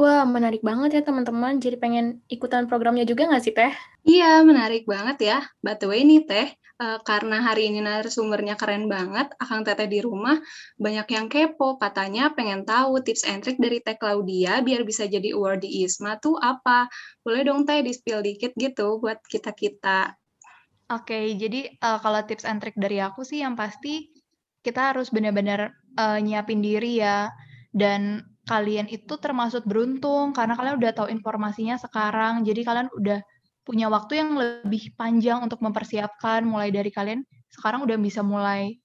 Wah, 0.00 0.24
menarik 0.24 0.64
banget 0.64 1.00
ya 1.00 1.02
teman-teman. 1.04 1.60
Jadi 1.60 1.76
pengen 1.76 2.24
ikutan 2.26 2.64
programnya 2.64 3.04
juga 3.04 3.28
nggak 3.28 3.42
sih, 3.44 3.52
Teh? 3.52 3.72
Iya, 4.08 4.40
menarik 4.40 4.88
banget 4.88 5.18
ya. 5.20 5.38
By 5.60 5.76
the 5.76 5.86
way 5.86 6.00
nih, 6.02 6.24
Teh, 6.24 6.48
uh, 6.80 6.98
karena 7.04 7.44
hari 7.44 7.68
ini 7.68 7.84
narasumbernya 7.84 8.56
keren 8.56 8.88
banget, 8.88 9.30
Akang 9.36 9.62
Teteh 9.62 9.86
di 9.86 10.00
rumah 10.00 10.40
banyak 10.80 11.06
yang 11.12 11.26
kepo, 11.28 11.76
katanya 11.76 12.32
pengen 12.32 12.64
tahu 12.64 13.04
tips 13.04 13.28
and 13.28 13.44
trick 13.44 13.60
dari 13.60 13.84
Teh 13.84 13.94
Claudia 14.00 14.64
biar 14.64 14.82
bisa 14.88 15.04
jadi 15.04 15.36
award 15.36 15.62
di 15.68 15.84
ISMA 15.84 16.16
tuh 16.18 16.40
apa. 16.40 16.88
Boleh 17.20 17.44
dong 17.44 17.68
Teh 17.68 17.84
di-spill 17.84 18.24
dikit 18.24 18.56
gitu 18.56 18.96
buat 18.96 19.20
kita-kita 19.28 20.16
Oke, 20.90 21.38
jadi 21.38 21.70
uh, 21.78 22.02
kalau 22.02 22.20
tips 22.26 22.42
and 22.48 22.58
trick 22.58 22.74
dari 22.74 22.98
aku 22.98 23.22
sih 23.22 23.40
yang 23.44 23.54
pasti 23.54 24.10
kita 24.62 24.94
harus 24.94 25.10
benar-benar 25.14 25.70
uh, 25.98 26.18
nyiapin 26.18 26.58
diri 26.58 26.98
ya. 26.98 27.30
Dan 27.72 28.20
kalian 28.44 28.90
itu 28.90 29.14
termasuk 29.16 29.62
beruntung 29.64 30.34
karena 30.34 30.58
kalian 30.58 30.76
udah 30.82 30.92
tahu 30.92 31.08
informasinya 31.08 31.78
sekarang. 31.78 32.42
Jadi 32.42 32.60
kalian 32.66 32.88
udah 32.92 33.22
punya 33.62 33.86
waktu 33.86 34.18
yang 34.18 34.34
lebih 34.34 34.92
panjang 34.98 35.40
untuk 35.40 35.62
mempersiapkan. 35.62 36.42
Mulai 36.42 36.74
dari 36.74 36.90
kalian 36.90 37.22
sekarang 37.54 37.86
udah 37.86 37.96
bisa 37.96 38.20
mulai 38.20 38.76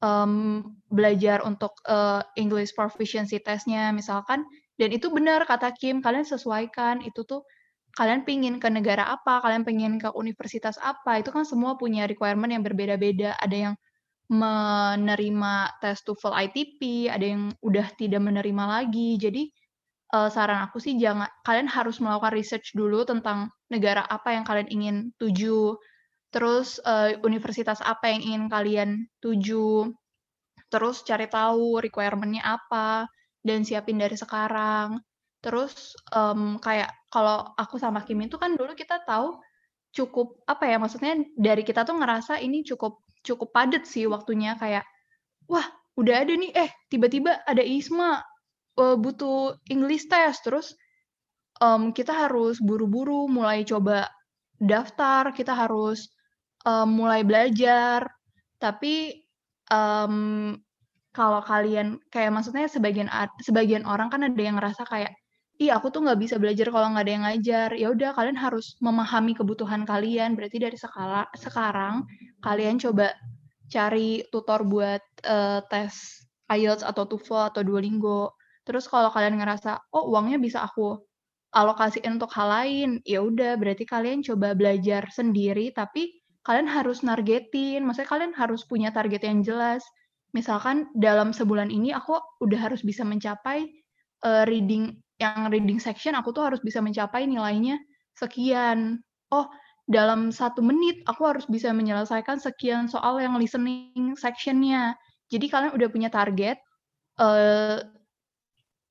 um, 0.00 0.62
belajar 0.88 1.42
untuk 1.44 1.72
uh, 1.90 2.22
English 2.38 2.72
proficiency 2.72 3.42
testnya 3.42 3.90
misalkan. 3.92 4.46
Dan 4.80 4.90
itu 4.90 5.12
benar 5.12 5.44
kata 5.44 5.70
Kim, 5.76 6.00
kalian 6.00 6.24
sesuaikan 6.26 7.04
itu 7.04 7.22
tuh 7.28 7.44
kalian 7.92 8.24
pingin 8.24 8.56
ke 8.56 8.68
negara 8.72 9.04
apa, 9.08 9.44
kalian 9.44 9.64
pengen 9.68 10.00
ke 10.00 10.08
universitas 10.16 10.80
apa, 10.80 11.20
itu 11.20 11.28
kan 11.28 11.44
semua 11.44 11.76
punya 11.76 12.08
requirement 12.08 12.48
yang 12.48 12.64
berbeda-beda. 12.64 13.36
Ada 13.36 13.56
yang 13.70 13.74
menerima 14.32 15.54
tes 15.84 16.00
TOEFL 16.00 16.32
ITP, 16.48 17.12
ada 17.12 17.26
yang 17.26 17.52
udah 17.60 17.86
tidak 18.00 18.24
menerima 18.24 18.64
lagi. 18.64 19.20
Jadi 19.20 19.52
uh, 20.16 20.32
saran 20.32 20.64
aku 20.64 20.80
sih 20.80 20.96
jangan 20.96 21.28
kalian 21.44 21.68
harus 21.68 22.00
melakukan 22.00 22.32
research 22.32 22.72
dulu 22.72 23.04
tentang 23.04 23.52
negara 23.68 24.04
apa 24.08 24.32
yang 24.32 24.44
kalian 24.48 24.68
ingin 24.72 24.96
tuju, 25.20 25.76
terus 26.32 26.80
uh, 26.88 27.12
universitas 27.24 27.84
apa 27.84 28.08
yang 28.08 28.20
ingin 28.24 28.44
kalian 28.48 28.90
tuju, 29.20 29.92
terus 30.72 31.04
cari 31.04 31.28
tahu 31.28 31.80
requirement-nya 31.84 32.40
apa 32.40 33.04
dan 33.44 33.68
siapin 33.68 34.00
dari 34.00 34.16
sekarang. 34.16 34.96
Terus, 35.42 35.98
um, 36.14 36.56
kayak 36.62 36.94
kalau 37.10 37.50
aku 37.58 37.74
sama 37.82 38.06
Kim 38.06 38.22
itu 38.22 38.38
kan 38.38 38.54
dulu 38.54 38.78
kita 38.78 39.02
tahu 39.02 39.42
cukup, 39.94 40.38
apa 40.46 40.64
ya, 40.70 40.76
maksudnya 40.82 41.18
dari 41.38 41.62
kita 41.66 41.82
tuh 41.88 41.98
ngerasa 41.98 42.38
ini 42.42 42.62
cukup 42.66 43.02
cukup 43.26 43.50
padat 43.54 43.84
sih 43.86 44.06
waktunya, 44.10 44.54
kayak, 44.58 44.86
"Wah, 45.50 45.66
udah 45.98 46.24
ada 46.26 46.34
nih, 46.36 46.52
eh, 46.56 46.70
tiba-tiba 46.92 47.42
ada 47.46 47.62
ISMA, 47.64 48.22
uh, 48.80 48.96
butuh 48.98 49.58
English 49.72 50.06
test." 50.10 50.46
Terus, 50.46 50.74
um, 51.62 51.92
kita 51.94 52.12
harus 52.14 52.58
buru-buru 52.62 53.26
mulai 53.30 53.62
coba 53.66 54.08
daftar, 54.62 55.30
kita 55.36 55.54
harus, 55.56 56.10
um, 56.68 56.88
mulai 56.98 57.22
belajar. 57.26 58.06
Tapi, 58.62 59.14
um, 59.72 60.56
kalau 61.16 61.40
kalian 61.44 62.00
kayak 62.14 62.32
maksudnya 62.34 62.66
sebagian 62.70 63.08
sebagian 63.44 63.84
orang 63.88 64.08
kan 64.12 64.22
ada 64.26 64.36
yang 64.42 64.56
ngerasa 64.60 64.84
kayak, 64.88 65.12
ih 65.60 65.70
aku 65.72 65.92
tuh 65.92 66.00
nggak 66.04 66.20
bisa 66.20 66.36
belajar 66.40 66.72
kalau 66.72 66.92
nggak 66.94 67.04
ada 67.04 67.12
yang 67.12 67.24
ngajar. 67.28 67.68
Ya 67.76 67.88
udah 67.92 68.10
kalian 68.16 68.38
harus 68.38 68.76
memahami 68.80 69.36
kebutuhan 69.36 69.84
kalian. 69.84 70.32
Berarti 70.38 70.56
dari 70.62 70.78
sekala, 70.80 71.28
sekarang 71.36 72.08
kalian 72.40 72.80
coba 72.80 73.12
cari 73.68 74.24
tutor 74.32 74.64
buat 74.68 75.02
uh, 75.24 75.60
tes 75.68 76.24
IELTS 76.52 76.84
atau 76.84 77.04
TOEFL 77.08 77.52
atau 77.52 77.60
Duolingo. 77.64 78.36
Terus 78.62 78.86
kalau 78.86 79.08
kalian 79.10 79.40
ngerasa 79.40 79.90
oh 79.96 80.12
uangnya 80.12 80.38
bisa 80.38 80.62
aku 80.62 81.00
alokasiin 81.52 82.16
untuk 82.16 82.32
hal 82.32 82.48
lain, 82.48 82.90
ya 83.04 83.20
udah 83.20 83.60
berarti 83.60 83.84
kalian 83.84 84.24
coba 84.24 84.56
belajar 84.56 85.04
sendiri 85.12 85.68
tapi 85.72 86.22
kalian 86.44 86.68
harus 86.68 87.04
nargetin. 87.04 87.84
Maksudnya 87.84 88.08
kalian 88.08 88.32
harus 88.36 88.64
punya 88.64 88.88
target 88.90 89.24
yang 89.24 89.44
jelas. 89.44 89.84
Misalkan 90.32 90.88
dalam 90.96 91.36
sebulan 91.36 91.68
ini 91.68 91.92
aku 91.92 92.16
udah 92.40 92.60
harus 92.72 92.80
bisa 92.80 93.04
mencapai 93.04 93.68
uh, 94.22 94.44
reading 94.48 94.96
yang 95.22 95.46
reading 95.52 95.78
section 95.78 96.18
aku 96.18 96.34
tuh 96.34 96.42
harus 96.42 96.58
bisa 96.58 96.82
mencapai 96.82 97.26
nilainya 97.30 97.78
sekian. 98.18 98.98
Oh, 99.30 99.46
dalam 99.86 100.30
satu 100.34 100.60
menit 100.62 101.02
aku 101.06 101.22
harus 101.26 101.46
bisa 101.46 101.70
menyelesaikan 101.70 102.38
sekian 102.42 102.90
soal 102.90 103.22
yang 103.22 103.38
listening 103.38 104.18
sectionnya. 104.18 104.98
Jadi 105.30 105.46
kalian 105.48 105.72
udah 105.74 105.88
punya 105.88 106.10
target. 106.10 106.58
Uh, 107.20 107.80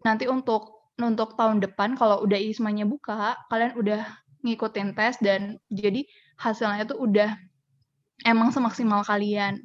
nanti 0.05 0.25
untuk 0.29 0.93
untuk 0.97 1.33
tahun 1.37 1.61
depan 1.61 1.97
kalau 1.97 2.21
udah 2.21 2.37
ismanya 2.37 2.85
buka, 2.85 3.33
kalian 3.49 3.73
udah 3.77 4.01
ngikutin 4.41 4.97
tes 4.97 5.17
dan 5.21 5.57
jadi 5.69 6.05
hasilnya 6.37 6.85
itu 6.89 6.97
udah 6.97 7.37
emang 8.25 8.49
semaksimal 8.53 9.05
kalian. 9.05 9.61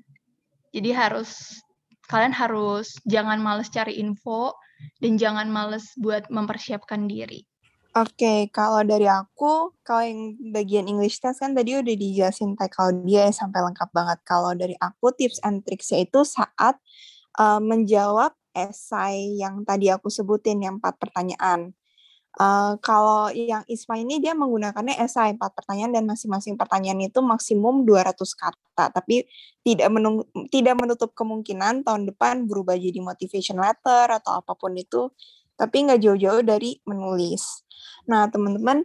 Jadi 0.72 0.92
harus 0.92 1.60
kalian 2.06 2.32
harus 2.36 2.94
jangan 3.08 3.40
males 3.40 3.72
cari 3.72 3.98
info 3.98 4.52
dan 5.00 5.16
jangan 5.16 5.48
males 5.48 5.92
buat 5.98 6.28
mempersiapkan 6.28 7.08
diri. 7.08 7.44
Oke, 7.96 8.12
okay, 8.12 8.40
kalau 8.52 8.84
dari 8.84 9.08
aku, 9.08 9.72
kalau 9.80 10.04
yang 10.04 10.36
bagian 10.52 10.84
English 10.84 11.16
test 11.16 11.40
kan 11.40 11.56
tadi 11.56 11.80
udah 11.80 11.96
dijelasin 11.96 12.52
kalau 12.68 12.92
dia 13.08 13.32
sampai 13.32 13.64
lengkap 13.64 13.88
banget. 13.88 14.20
Kalau 14.20 14.52
dari 14.52 14.76
aku, 14.76 15.16
tips 15.16 15.40
and 15.40 15.64
tricksnya 15.64 16.04
itu 16.04 16.20
saat 16.20 16.76
uh, 17.40 17.56
menjawab 17.56 18.36
esai 18.52 19.40
yang 19.40 19.64
tadi 19.64 19.88
aku 19.88 20.12
sebutin, 20.12 20.60
yang 20.60 20.76
empat 20.76 21.00
pertanyaan. 21.00 21.72
Kalau 22.84 23.32
yang 23.32 23.64
ISMA 23.64 24.04
ini 24.04 24.20
dia 24.20 24.36
menggunakannya 24.36 25.00
esai 25.00 25.32
empat 25.32 25.56
pertanyaan 25.56 25.96
dan 25.96 26.04
masing-masing 26.04 26.60
pertanyaan 26.60 27.00
itu 27.08 27.24
maksimum 27.24 27.88
200 27.88 28.12
kata, 28.36 28.92
tapi 28.92 29.24
tidak 29.64 29.88
menung 29.88 30.28
tidak 30.52 30.76
menutup 30.76 31.16
kemungkinan 31.16 31.80
tahun 31.80 32.04
depan 32.12 32.44
berubah 32.44 32.76
jadi 32.76 33.00
motivation 33.00 33.56
letter 33.56 34.12
atau 34.12 34.36
apa 34.36 34.52
pun 34.52 34.76
itu, 34.76 35.08
tapi 35.56 35.88
nggak 35.88 35.96
jauh-jauh 36.04 36.44
dari 36.44 36.76
menulis. 36.84 37.64
Nah, 38.04 38.28
teman-teman, 38.28 38.84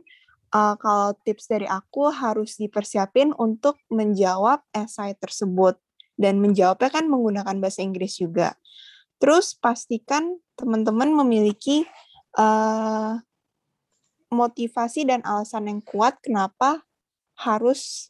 uh, 0.55 0.79
kalau 0.79 1.11
tips 1.27 1.51
dari 1.51 1.67
aku 1.67 2.07
harus 2.07 2.55
dipersiapin 2.55 3.35
untuk 3.35 3.75
menjawab 3.91 4.63
esai 4.71 5.11
tersebut 5.19 5.75
dan 6.15 6.39
menjawabnya 6.39 6.87
kan 6.87 7.11
menggunakan 7.11 7.59
bahasa 7.59 7.83
Inggris 7.83 8.15
juga. 8.15 8.55
Terus 9.19 9.59
pastikan 9.59 10.39
teman-teman 10.55 11.11
memiliki 11.13 11.83
uh, 12.39 13.19
motivasi 14.31 15.05
dan 15.05 15.19
alasan 15.27 15.67
yang 15.67 15.81
kuat 15.83 16.17
kenapa 16.23 16.87
harus 17.35 18.09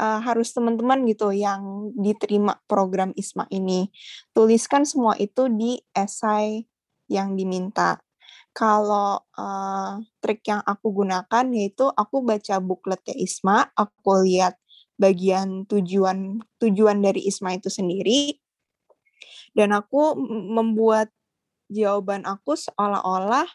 uh, 0.00 0.18
harus 0.24 0.56
teman-teman 0.56 1.04
gitu 1.04 1.30
yang 1.30 1.92
diterima 1.94 2.56
program 2.64 3.12
ISMA 3.12 3.44
ini. 3.52 3.92
Tuliskan 4.32 4.88
semua 4.88 5.14
itu 5.20 5.46
di 5.52 5.76
esai 5.92 6.64
yang 7.12 7.36
diminta. 7.36 8.00
Kalau 8.50 9.22
uh, 9.38 10.02
trik 10.18 10.42
yang 10.48 10.64
aku 10.66 10.90
gunakan 10.90 11.44
yaitu 11.54 11.86
aku 11.86 12.24
baca 12.24 12.58
bukletnya 12.58 13.14
ISMA, 13.14 13.70
aku 13.78 14.26
lihat 14.26 14.58
bagian 14.98 15.68
tujuan 15.70 16.42
tujuan 16.58 16.98
dari 16.98 17.24
ISMA 17.30 17.62
itu 17.62 17.70
sendiri, 17.70 18.36
dan 19.54 19.70
aku 19.70 20.18
membuat 20.26 21.14
jawaban 21.70 22.26
aku 22.26 22.58
seolah-olah 22.58 23.46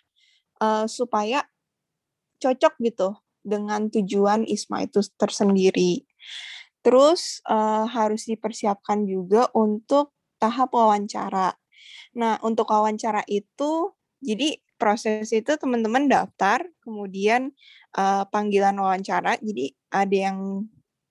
uh, 0.63 0.87
supaya 0.87 1.43
cocok 2.45 2.73
gitu 2.85 3.17
dengan 3.41 3.89
tujuan 3.89 4.45
ISMA 4.45 4.89
itu 4.89 5.01
tersendiri. 5.17 6.05
Terus 6.85 7.41
uh, 7.49 7.89
harus 7.89 8.29
dipersiapkan 8.29 9.09
juga 9.09 9.49
untuk 9.57 10.13
tahap 10.37 10.73
wawancara. 10.77 11.57
Nah, 12.17 12.37
untuk 12.45 12.69
wawancara 12.69 13.25
itu, 13.25 13.93
jadi 14.21 14.61
proses 14.77 15.33
itu 15.33 15.57
teman-teman 15.57 16.05
daftar, 16.05 16.61
kemudian 16.85 17.49
uh, 17.97 18.29
panggilan 18.29 18.77
wawancara. 18.77 19.41
Jadi 19.41 19.73
ada 19.89 20.15
yang 20.29 20.39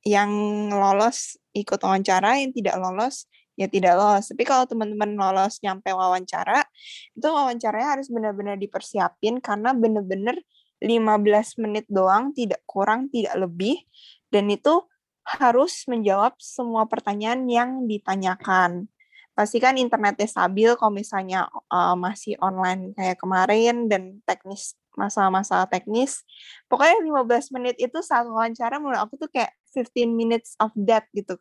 yang 0.05 0.31
lolos 0.71 1.41
ikut 1.57 1.81
wawancara, 1.81 2.39
yang 2.39 2.55
tidak 2.55 2.77
lolos 2.79 3.27
ya 3.55 3.71
tidak 3.71 3.95
lolos. 3.95 4.31
Tapi 4.31 4.43
kalau 4.43 4.67
teman-teman 4.67 5.15
lolos 5.15 5.63
nyampe 5.63 5.91
wawancara, 5.95 6.67
itu 7.15 7.27
wawancaranya 7.27 7.99
harus 7.99 8.11
benar-benar 8.11 8.59
dipersiapin 8.59 9.39
karena 9.39 9.71
benar-benar 9.75 10.37
15 10.85 11.65
menit 11.65 11.89
doang, 11.89 12.37
tidak 12.37 12.61
kurang, 12.69 13.09
tidak 13.09 13.33
lebih. 13.41 13.81
Dan 14.29 14.53
itu 14.53 14.85
harus 15.25 15.89
menjawab 15.89 16.37
semua 16.37 16.85
pertanyaan 16.85 17.49
yang 17.49 17.71
ditanyakan. 17.89 18.93
Pastikan 19.33 19.81
internetnya 19.81 20.29
stabil 20.29 20.77
kalau 20.77 20.95
misalnya 20.95 21.49
uh, 21.73 21.97
masih 21.99 22.39
online 22.39 22.95
kayak 22.95 23.19
kemarin 23.19 23.91
dan 23.91 24.21
teknis 24.29 24.79
masalah-masalah 24.95 25.67
teknis. 25.67 26.23
Pokoknya 26.71 27.03
15 27.03 27.55
menit 27.59 27.77
itu 27.83 27.99
saat 27.99 28.31
wawancara 28.31 28.79
menurut 28.79 29.03
aku 29.03 29.19
tuh 29.19 29.31
kayak 29.31 29.51
15 29.75 30.07
minutes 30.07 30.55
of 30.63 30.71
that 30.79 31.11
gitu. 31.11 31.35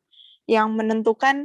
Yang 0.50 0.68
menentukan 0.74 1.36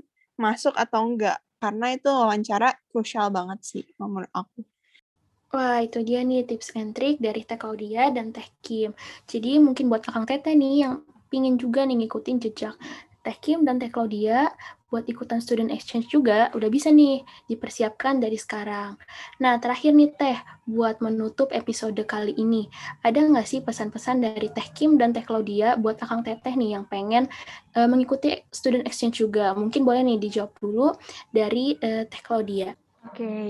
masuk 0.40 0.72
atau 0.72 1.04
enggak. 1.04 1.36
Karena 1.60 1.92
itu 1.92 2.08
wawancara 2.08 2.80
krusial 2.88 3.28
banget 3.28 3.60
sih 3.60 3.84
menurut 4.00 4.30
aku. 4.32 4.64
Wah, 5.48 5.80
itu 5.80 6.04
dia 6.04 6.20
nih 6.20 6.44
tips 6.44 6.76
and 6.76 6.92
trick 6.92 7.16
dari 7.24 7.40
Teh 7.40 7.56
Claudia 7.56 8.12
dan 8.12 8.36
Teh 8.36 8.44
Kim. 8.60 8.92
Jadi 9.24 9.56
mungkin 9.56 9.88
buat 9.88 10.04
kakang 10.04 10.28
Teteh 10.28 10.52
nih 10.52 10.84
yang 10.84 11.00
pingin 11.32 11.56
juga 11.56 11.88
nih 11.88 12.04
ngikutin 12.04 12.36
jejak 12.36 12.76
Teh 13.24 13.36
Kim 13.40 13.64
dan 13.64 13.80
Teh 13.80 13.88
Claudia 13.88 14.52
buat 14.88 15.04
ikutan 15.04 15.40
student 15.44 15.68
exchange 15.68 16.08
juga 16.08 16.48
udah 16.56 16.68
bisa 16.72 16.88
nih 16.88 17.20
dipersiapkan 17.44 18.20
dari 18.20 18.40
sekarang. 18.40 18.96
Nah, 19.40 19.60
terakhir 19.60 19.92
nih 19.92 20.12
Teh, 20.16 20.38
buat 20.64 21.00
menutup 21.04 21.52
episode 21.52 22.00
kali 22.08 22.32
ini, 22.36 22.68
ada 23.04 23.20
nggak 23.20 23.44
sih 23.44 23.60
pesan-pesan 23.60 24.24
dari 24.24 24.48
Teh 24.48 24.68
Kim 24.72 24.96
dan 24.96 25.12
Teh 25.12 25.24
Claudia 25.24 25.76
buat 25.76 26.00
Akang 26.00 26.24
Teteh 26.24 26.56
nih 26.56 26.80
yang 26.80 26.88
pengen 26.88 27.28
uh, 27.76 27.84
mengikuti 27.84 28.40
student 28.48 28.88
exchange 28.88 29.20
juga? 29.20 29.52
Mungkin 29.52 29.84
boleh 29.84 30.00
nih 30.08 30.18
dijawab 30.24 30.56
dulu 30.56 30.96
dari 31.32 31.76
uh, 31.76 32.08
Teh 32.08 32.22
Claudia. 32.24 32.72
Oke, 33.08 33.24
okay. 33.24 33.48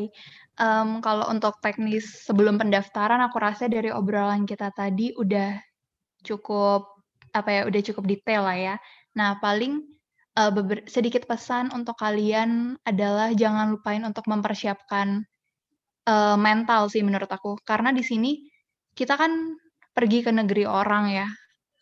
Um, 0.58 0.98
kalau 1.00 1.30
untuk 1.30 1.56
teknis 1.62 2.26
sebelum 2.26 2.58
pendaftaran, 2.58 3.22
aku 3.24 3.38
rasa 3.40 3.70
dari 3.70 3.88
obrolan 3.94 4.44
kita 4.44 4.74
tadi 4.74 5.14
udah 5.14 5.56
cukup 6.26 6.98
apa 7.32 7.48
ya, 7.48 7.60
udah 7.70 7.80
cukup 7.80 8.04
detail 8.04 8.44
lah 8.44 8.58
ya. 8.58 8.74
Nah, 9.16 9.38
paling 9.38 9.82
uh, 10.36 10.52
sedikit 10.90 11.24
pesan 11.24 11.70
untuk 11.72 11.96
kalian 11.96 12.76
adalah 12.82 13.32
jangan 13.32 13.78
lupain 13.78 14.02
untuk 14.02 14.26
mempersiapkan 14.26 15.22
uh, 16.10 16.36
mental 16.36 16.90
sih 16.90 17.00
menurut 17.06 17.30
aku. 17.30 17.56
Karena 17.62 17.94
di 17.94 18.02
sini 18.02 18.44
kita 18.92 19.14
kan 19.14 19.54
pergi 19.94 20.26
ke 20.26 20.30
negeri 20.34 20.66
orang 20.66 21.10
ya. 21.14 21.26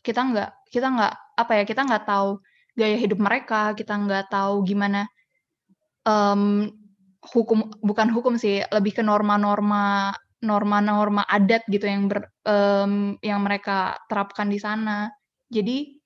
Kita 0.04 0.22
nggak 0.22 0.50
kita 0.70 0.86
nggak 0.86 1.14
apa 1.36 1.52
ya 1.58 1.64
kita 1.66 1.82
nggak 1.82 2.04
tahu 2.06 2.38
gaya 2.76 2.96
hidup 3.00 3.18
mereka, 3.18 3.72
kita 3.72 3.96
nggak 3.96 4.28
tahu 4.28 4.62
gimana 4.62 5.08
um, 6.06 6.70
hukum 7.32 7.70
bukan 7.82 8.08
hukum 8.12 8.34
sih, 8.38 8.62
lebih 8.70 9.00
ke 9.00 9.02
norma-norma 9.02 10.14
norma-norma 10.44 11.24
adat 11.26 11.64
gitu 11.66 11.88
yang 11.88 12.06
ber, 12.12 12.28
um, 12.44 13.16
yang 13.24 13.40
mereka 13.40 13.96
terapkan 14.06 14.46
di 14.52 14.60
sana. 14.60 15.08
Jadi 15.48 15.96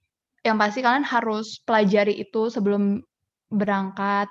yang 0.46 0.56
pasti 0.56 0.80
kalian 0.80 1.04
harus 1.04 1.60
pelajari 1.66 2.16
itu 2.16 2.48
sebelum 2.48 3.02
berangkat. 3.50 4.30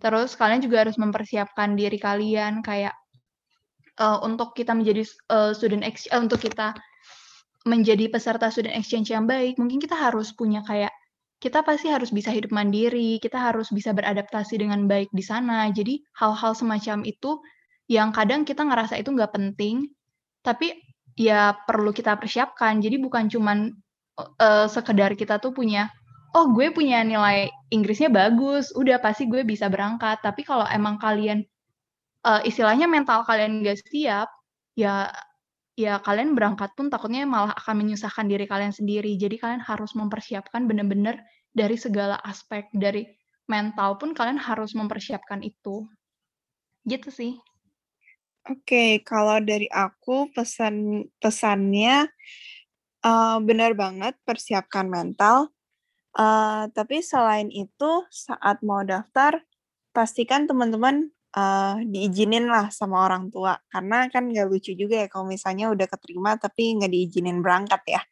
Terus 0.00 0.32
kalian 0.34 0.64
juga 0.64 0.88
harus 0.88 0.96
mempersiapkan 0.96 1.76
diri 1.76 2.00
kalian 2.00 2.64
kayak 2.64 2.96
uh, 4.00 4.18
untuk 4.24 4.56
kita 4.56 4.72
menjadi 4.72 5.04
uh, 5.28 5.52
student 5.52 5.84
ex 5.84 6.08
uh, 6.08 6.18
untuk 6.18 6.40
kita 6.40 6.72
menjadi 7.68 8.08
peserta 8.08 8.48
student 8.48 8.72
exchange 8.72 9.12
yang 9.12 9.28
baik, 9.28 9.60
mungkin 9.60 9.76
kita 9.76 9.92
harus 9.92 10.32
punya 10.32 10.64
kayak 10.64 10.90
kita 11.40 11.64
pasti 11.64 11.88
harus 11.88 12.12
bisa 12.12 12.28
hidup 12.28 12.52
mandiri, 12.52 13.16
kita 13.16 13.40
harus 13.40 13.72
bisa 13.72 13.96
beradaptasi 13.96 14.60
dengan 14.60 14.84
baik 14.84 15.08
di 15.10 15.24
sana. 15.24 15.72
Jadi 15.72 16.04
hal-hal 16.20 16.52
semacam 16.52 17.00
itu 17.08 17.40
yang 17.88 18.12
kadang 18.12 18.44
kita 18.44 18.60
ngerasa 18.62 19.00
itu 19.00 19.08
nggak 19.08 19.32
penting, 19.32 19.88
tapi 20.44 20.76
ya 21.16 21.56
perlu 21.64 21.96
kita 21.96 22.20
persiapkan. 22.20 22.84
Jadi 22.84 23.00
bukan 23.00 23.32
cuman 23.32 23.72
uh, 24.20 24.68
sekedar 24.68 25.16
kita 25.16 25.40
tuh 25.40 25.56
punya 25.56 25.88
oh 26.36 26.52
gue 26.54 26.70
punya 26.70 27.02
nilai 27.02 27.50
Inggrisnya 27.72 28.12
bagus, 28.12 28.70
udah 28.76 29.00
pasti 29.00 29.24
gue 29.24 29.40
bisa 29.40 29.72
berangkat. 29.72 30.20
Tapi 30.20 30.44
kalau 30.44 30.68
emang 30.68 31.00
kalian 31.00 31.40
uh, 32.28 32.44
istilahnya 32.44 32.84
mental 32.84 33.24
kalian 33.24 33.64
gak 33.64 33.80
siap, 33.88 34.28
ya 34.76 35.08
ya 35.80 36.04
kalian 36.04 36.36
berangkat 36.36 36.76
pun 36.76 36.92
takutnya 36.92 37.24
malah 37.24 37.56
akan 37.56 37.80
menyusahkan 37.80 38.28
diri 38.28 38.44
kalian 38.44 38.76
sendiri. 38.76 39.16
Jadi 39.16 39.40
kalian 39.40 39.64
harus 39.64 39.96
mempersiapkan 39.96 40.68
benar-benar 40.68 41.24
dari 41.56 41.80
segala 41.80 42.20
aspek 42.20 42.68
dari 42.76 43.08
mental 43.48 43.96
pun 43.96 44.12
kalian 44.12 44.36
harus 44.36 44.76
mempersiapkan 44.76 45.40
itu. 45.40 45.88
Gitu 46.84 47.08
sih. 47.08 47.32
Oke, 48.44 49.00
kalau 49.04 49.40
dari 49.40 49.68
aku 49.68 50.28
pesan 50.32 51.04
pesannya 51.20 52.08
Uh, 53.00 53.40
benar 53.40 53.72
banget, 53.72 54.12
persiapkan 54.28 54.84
mental. 54.84 55.48
Uh, 56.12 56.68
tapi 56.76 57.00
selain 57.00 57.48
itu, 57.48 58.04
saat 58.12 58.60
mau 58.60 58.84
daftar, 58.84 59.40
pastikan 59.96 60.44
teman-teman 60.44 61.08
uh, 61.36 61.76
diizinin 61.84 62.46
lah 62.50 62.70
sama 62.72 63.06
orang 63.06 63.30
tua. 63.30 63.58
Karena 63.70 64.06
kan 64.10 64.30
nggak 64.30 64.46
lucu 64.50 64.72
juga 64.74 65.04
ya 65.04 65.08
kalau 65.10 65.26
misalnya 65.28 65.70
udah 65.70 65.86
keterima 65.90 66.36
tapi 66.40 66.78
nggak 66.78 66.92
diizinin 66.92 67.42
berangkat 67.44 67.82
ya. 67.86 68.02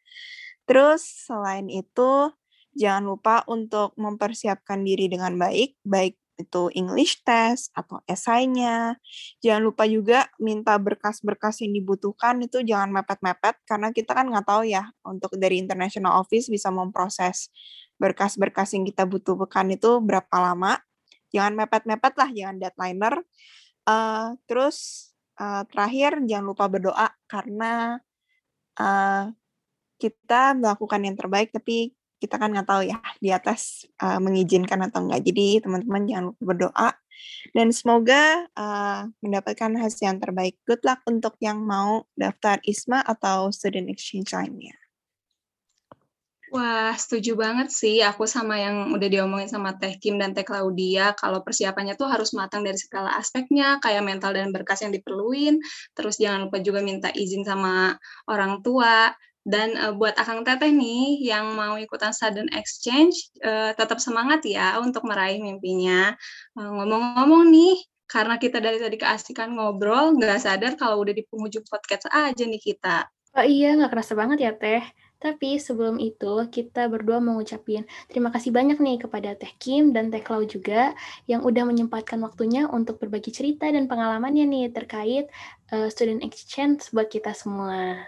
Terus 0.69 1.01
selain 1.25 1.65
itu, 1.67 2.29
jangan 2.77 3.03
lupa 3.09 3.41
untuk 3.49 3.97
mempersiapkan 3.97 4.85
diri 4.85 5.09
dengan 5.09 5.33
baik, 5.35 5.81
baik 5.81 6.15
itu 6.39 6.71
English 6.71 7.19
test 7.27 7.69
atau 7.75 7.99
esainya. 8.07 8.95
Jangan 9.43 9.61
lupa 9.61 9.83
juga 9.85 10.31
minta 10.39 10.79
berkas-berkas 10.79 11.59
yang 11.61 11.75
dibutuhkan 11.75 12.39
itu 12.39 12.63
jangan 12.63 12.95
mepet-mepet 12.95 13.59
karena 13.67 13.91
kita 13.91 14.15
kan 14.15 14.31
nggak 14.31 14.47
tahu 14.47 14.63
ya 14.63 14.87
untuk 15.03 15.35
dari 15.35 15.59
international 15.59 16.23
office 16.23 16.47
bisa 16.47 16.71
memproses 16.71 17.51
berkas-berkas 17.99 18.71
yang 18.79 18.87
kita 18.87 19.03
butuhkan 19.03 19.67
itu 19.75 19.99
berapa 19.99 20.31
lama. 20.39 20.79
Jangan 21.29 21.53
mepet-mepet 21.57 22.13
lah, 22.17 22.29
jangan 22.33 22.55
deadlineer. 22.57 23.15
Uh, 23.89 24.37
terus 24.45 25.09
uh, 25.41 25.65
terakhir 25.65 26.21
jangan 26.29 26.45
lupa 26.53 26.69
berdoa 26.69 27.09
karena 27.25 27.97
uh, 28.77 29.33
kita 29.99 30.55
melakukan 30.55 31.01
yang 31.03 31.17
terbaik 31.17 31.49
tapi 31.49 31.97
kita 32.19 32.35
kan 32.35 32.51
nggak 32.51 32.67
tahu 32.67 32.83
ya 32.83 32.99
di 33.23 33.31
atas 33.31 33.87
uh, 34.03 34.19
mengizinkan 34.19 34.83
atau 34.83 35.07
enggak. 35.07 35.23
Jadi 35.23 35.63
teman-teman 35.63 36.03
jangan 36.07 36.25
lupa 36.31 36.43
berdoa 36.43 36.89
dan 37.55 37.67
semoga 37.71 38.47
uh, 38.55 39.07
mendapatkan 39.23 39.71
hasil 39.79 40.03
yang 40.07 40.19
terbaik. 40.19 40.59
Good 40.67 40.83
luck 40.83 41.03
untuk 41.07 41.35
yang 41.39 41.63
mau 41.63 42.07
daftar 42.15 42.59
ISMA 42.63 43.03
atau 43.03 43.51
student 43.55 43.87
exchange 43.87 44.35
lainnya. 44.35 44.78
Wah, 46.49 46.97
setuju 46.97 47.37
banget 47.37 47.69
sih. 47.69 48.01
Aku 48.01 48.25
sama 48.25 48.57
yang 48.57 48.89
udah 48.89 49.05
diomongin 49.05 49.45
sama 49.45 49.77
Teh 49.77 50.01
Kim 50.01 50.17
dan 50.17 50.33
Teh 50.33 50.41
Claudia, 50.41 51.13
kalau 51.13 51.45
persiapannya 51.45 51.93
tuh 51.93 52.09
harus 52.09 52.33
matang 52.33 52.65
dari 52.65 52.77
segala 52.81 53.13
aspeknya, 53.21 53.77
kayak 53.77 54.01
mental 54.01 54.33
dan 54.33 54.49
berkas 54.49 54.81
yang 54.81 54.89
diperluin, 54.89 55.61
terus 55.93 56.17
jangan 56.17 56.49
lupa 56.49 56.57
juga 56.57 56.81
minta 56.81 57.13
izin 57.13 57.45
sama 57.45 57.93
orang 58.25 58.65
tua, 58.65 59.13
dan 59.45 59.77
uh, 59.77 59.93
buat 59.93 60.17
Akang 60.17 60.41
Teteh 60.41 60.73
nih 60.73 61.21
yang 61.21 61.53
mau 61.53 61.77
ikutan 61.77 62.17
student 62.17 62.49
exchange, 62.57 63.29
uh, 63.45 63.69
tetap 63.77 64.01
semangat 64.01 64.41
ya 64.41 64.81
untuk 64.81 65.05
meraih 65.05 65.37
mimpinya. 65.37 66.17
ngomong 66.57 66.89
ngomong-ngomong 66.89 67.43
nih, 67.45 67.77
karena 68.09 68.41
kita 68.41 68.57
dari 68.57 68.81
tadi 68.81 68.97
keasikan 68.97 69.53
ngobrol, 69.53 70.17
nggak 70.17 70.41
sadar 70.41 70.73
kalau 70.81 70.97
udah 71.05 71.13
di 71.13 71.21
penghujung 71.29 71.61
podcast 71.69 72.09
aja 72.09 72.41
nih 72.41 72.57
kita. 72.57 73.05
Oh 73.37 73.45
iya, 73.45 73.77
nggak 73.77 73.93
kerasa 73.93 74.17
banget 74.17 74.49
ya 74.49 74.51
Teh. 74.57 74.81
Tapi 75.19 75.59
sebelum 75.59 75.99
itu, 75.99 76.47
kita 76.47 76.87
berdua 76.87 77.19
mengucapin 77.19 77.83
terima 78.07 78.31
kasih 78.31 78.55
banyak 78.55 78.79
nih 78.79 79.03
kepada 79.03 79.35
Teh 79.35 79.51
Kim 79.59 79.91
dan 79.91 80.07
Teh 80.07 80.23
Klau 80.23 80.47
juga 80.47 80.95
yang 81.27 81.43
udah 81.43 81.67
menyempatkan 81.67 82.23
waktunya 82.23 82.71
untuk 82.71 83.03
berbagi 83.03 83.35
cerita 83.35 83.67
dan 83.67 83.91
pengalamannya 83.91 84.47
nih 84.47 84.65
terkait 84.71 85.27
uh, 85.75 85.91
student 85.91 86.23
exchange 86.23 86.87
buat 86.95 87.11
kita 87.11 87.35
semua. 87.35 87.99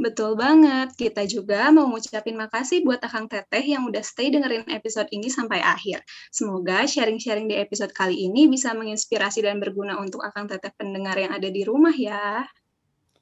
Betul 0.00 0.32
banget. 0.32 0.96
Kita 0.96 1.28
juga 1.28 1.68
mau 1.68 1.84
ngucapin 1.92 2.32
makasih 2.32 2.80
buat 2.80 3.04
Akang 3.04 3.28
Teteh 3.28 3.76
yang 3.76 3.84
udah 3.84 4.00
stay 4.00 4.32
dengerin 4.32 4.64
episode 4.72 5.12
ini 5.12 5.28
sampai 5.28 5.60
akhir. 5.60 6.00
Semoga 6.32 6.88
sharing-sharing 6.88 7.52
di 7.52 7.60
episode 7.60 7.92
kali 7.92 8.16
ini 8.16 8.48
bisa 8.48 8.72
menginspirasi 8.72 9.44
dan 9.44 9.60
berguna 9.60 10.00
untuk 10.00 10.24
Akang 10.24 10.48
Teteh 10.48 10.72
pendengar 10.72 11.20
yang 11.20 11.36
ada 11.36 11.52
di 11.52 11.62
rumah 11.68 11.92
ya. 11.92 12.48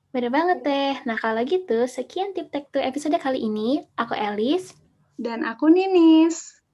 Bener 0.08 0.32
banget 0.32 0.64
teh. 0.64 0.94
Nah 1.04 1.20
kalau 1.20 1.44
gitu, 1.44 1.84
sekian 1.84 2.32
tip 2.32 2.48
tek 2.48 2.72
to 2.72 2.80
episode 2.80 3.16
kali 3.20 3.44
ini. 3.44 3.84
Aku 4.00 4.16
Elis. 4.16 4.72
Dan 5.20 5.44
aku 5.44 5.68
Ninis. 5.68 6.64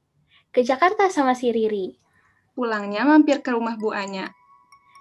Ke 0.55 0.63
Jakarta 0.63 1.11
sama 1.11 1.35
si 1.35 1.51
Riri. 1.51 1.99
Pulangnya 2.55 3.03
mampir 3.03 3.43
ke 3.43 3.51
rumah 3.51 3.75
Bu 3.75 3.91
Anya. 3.91 4.31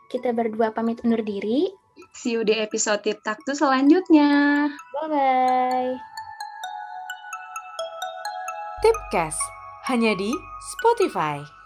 Kita 0.09 0.33
berdua 0.33 0.73
pamit 0.73 1.05
undur 1.05 1.21
diri. 1.21 1.69
See 2.17 2.33
you 2.33 2.41
di 2.41 2.57
episode 2.57 3.05
Tip 3.05 3.21
Taktu 3.21 3.53
selanjutnya. 3.53 4.65
Bye-bye. 4.97 5.93
Tipcast, 8.81 9.41
hanya 9.87 10.17
di 10.17 10.33
Spotify. 10.73 11.62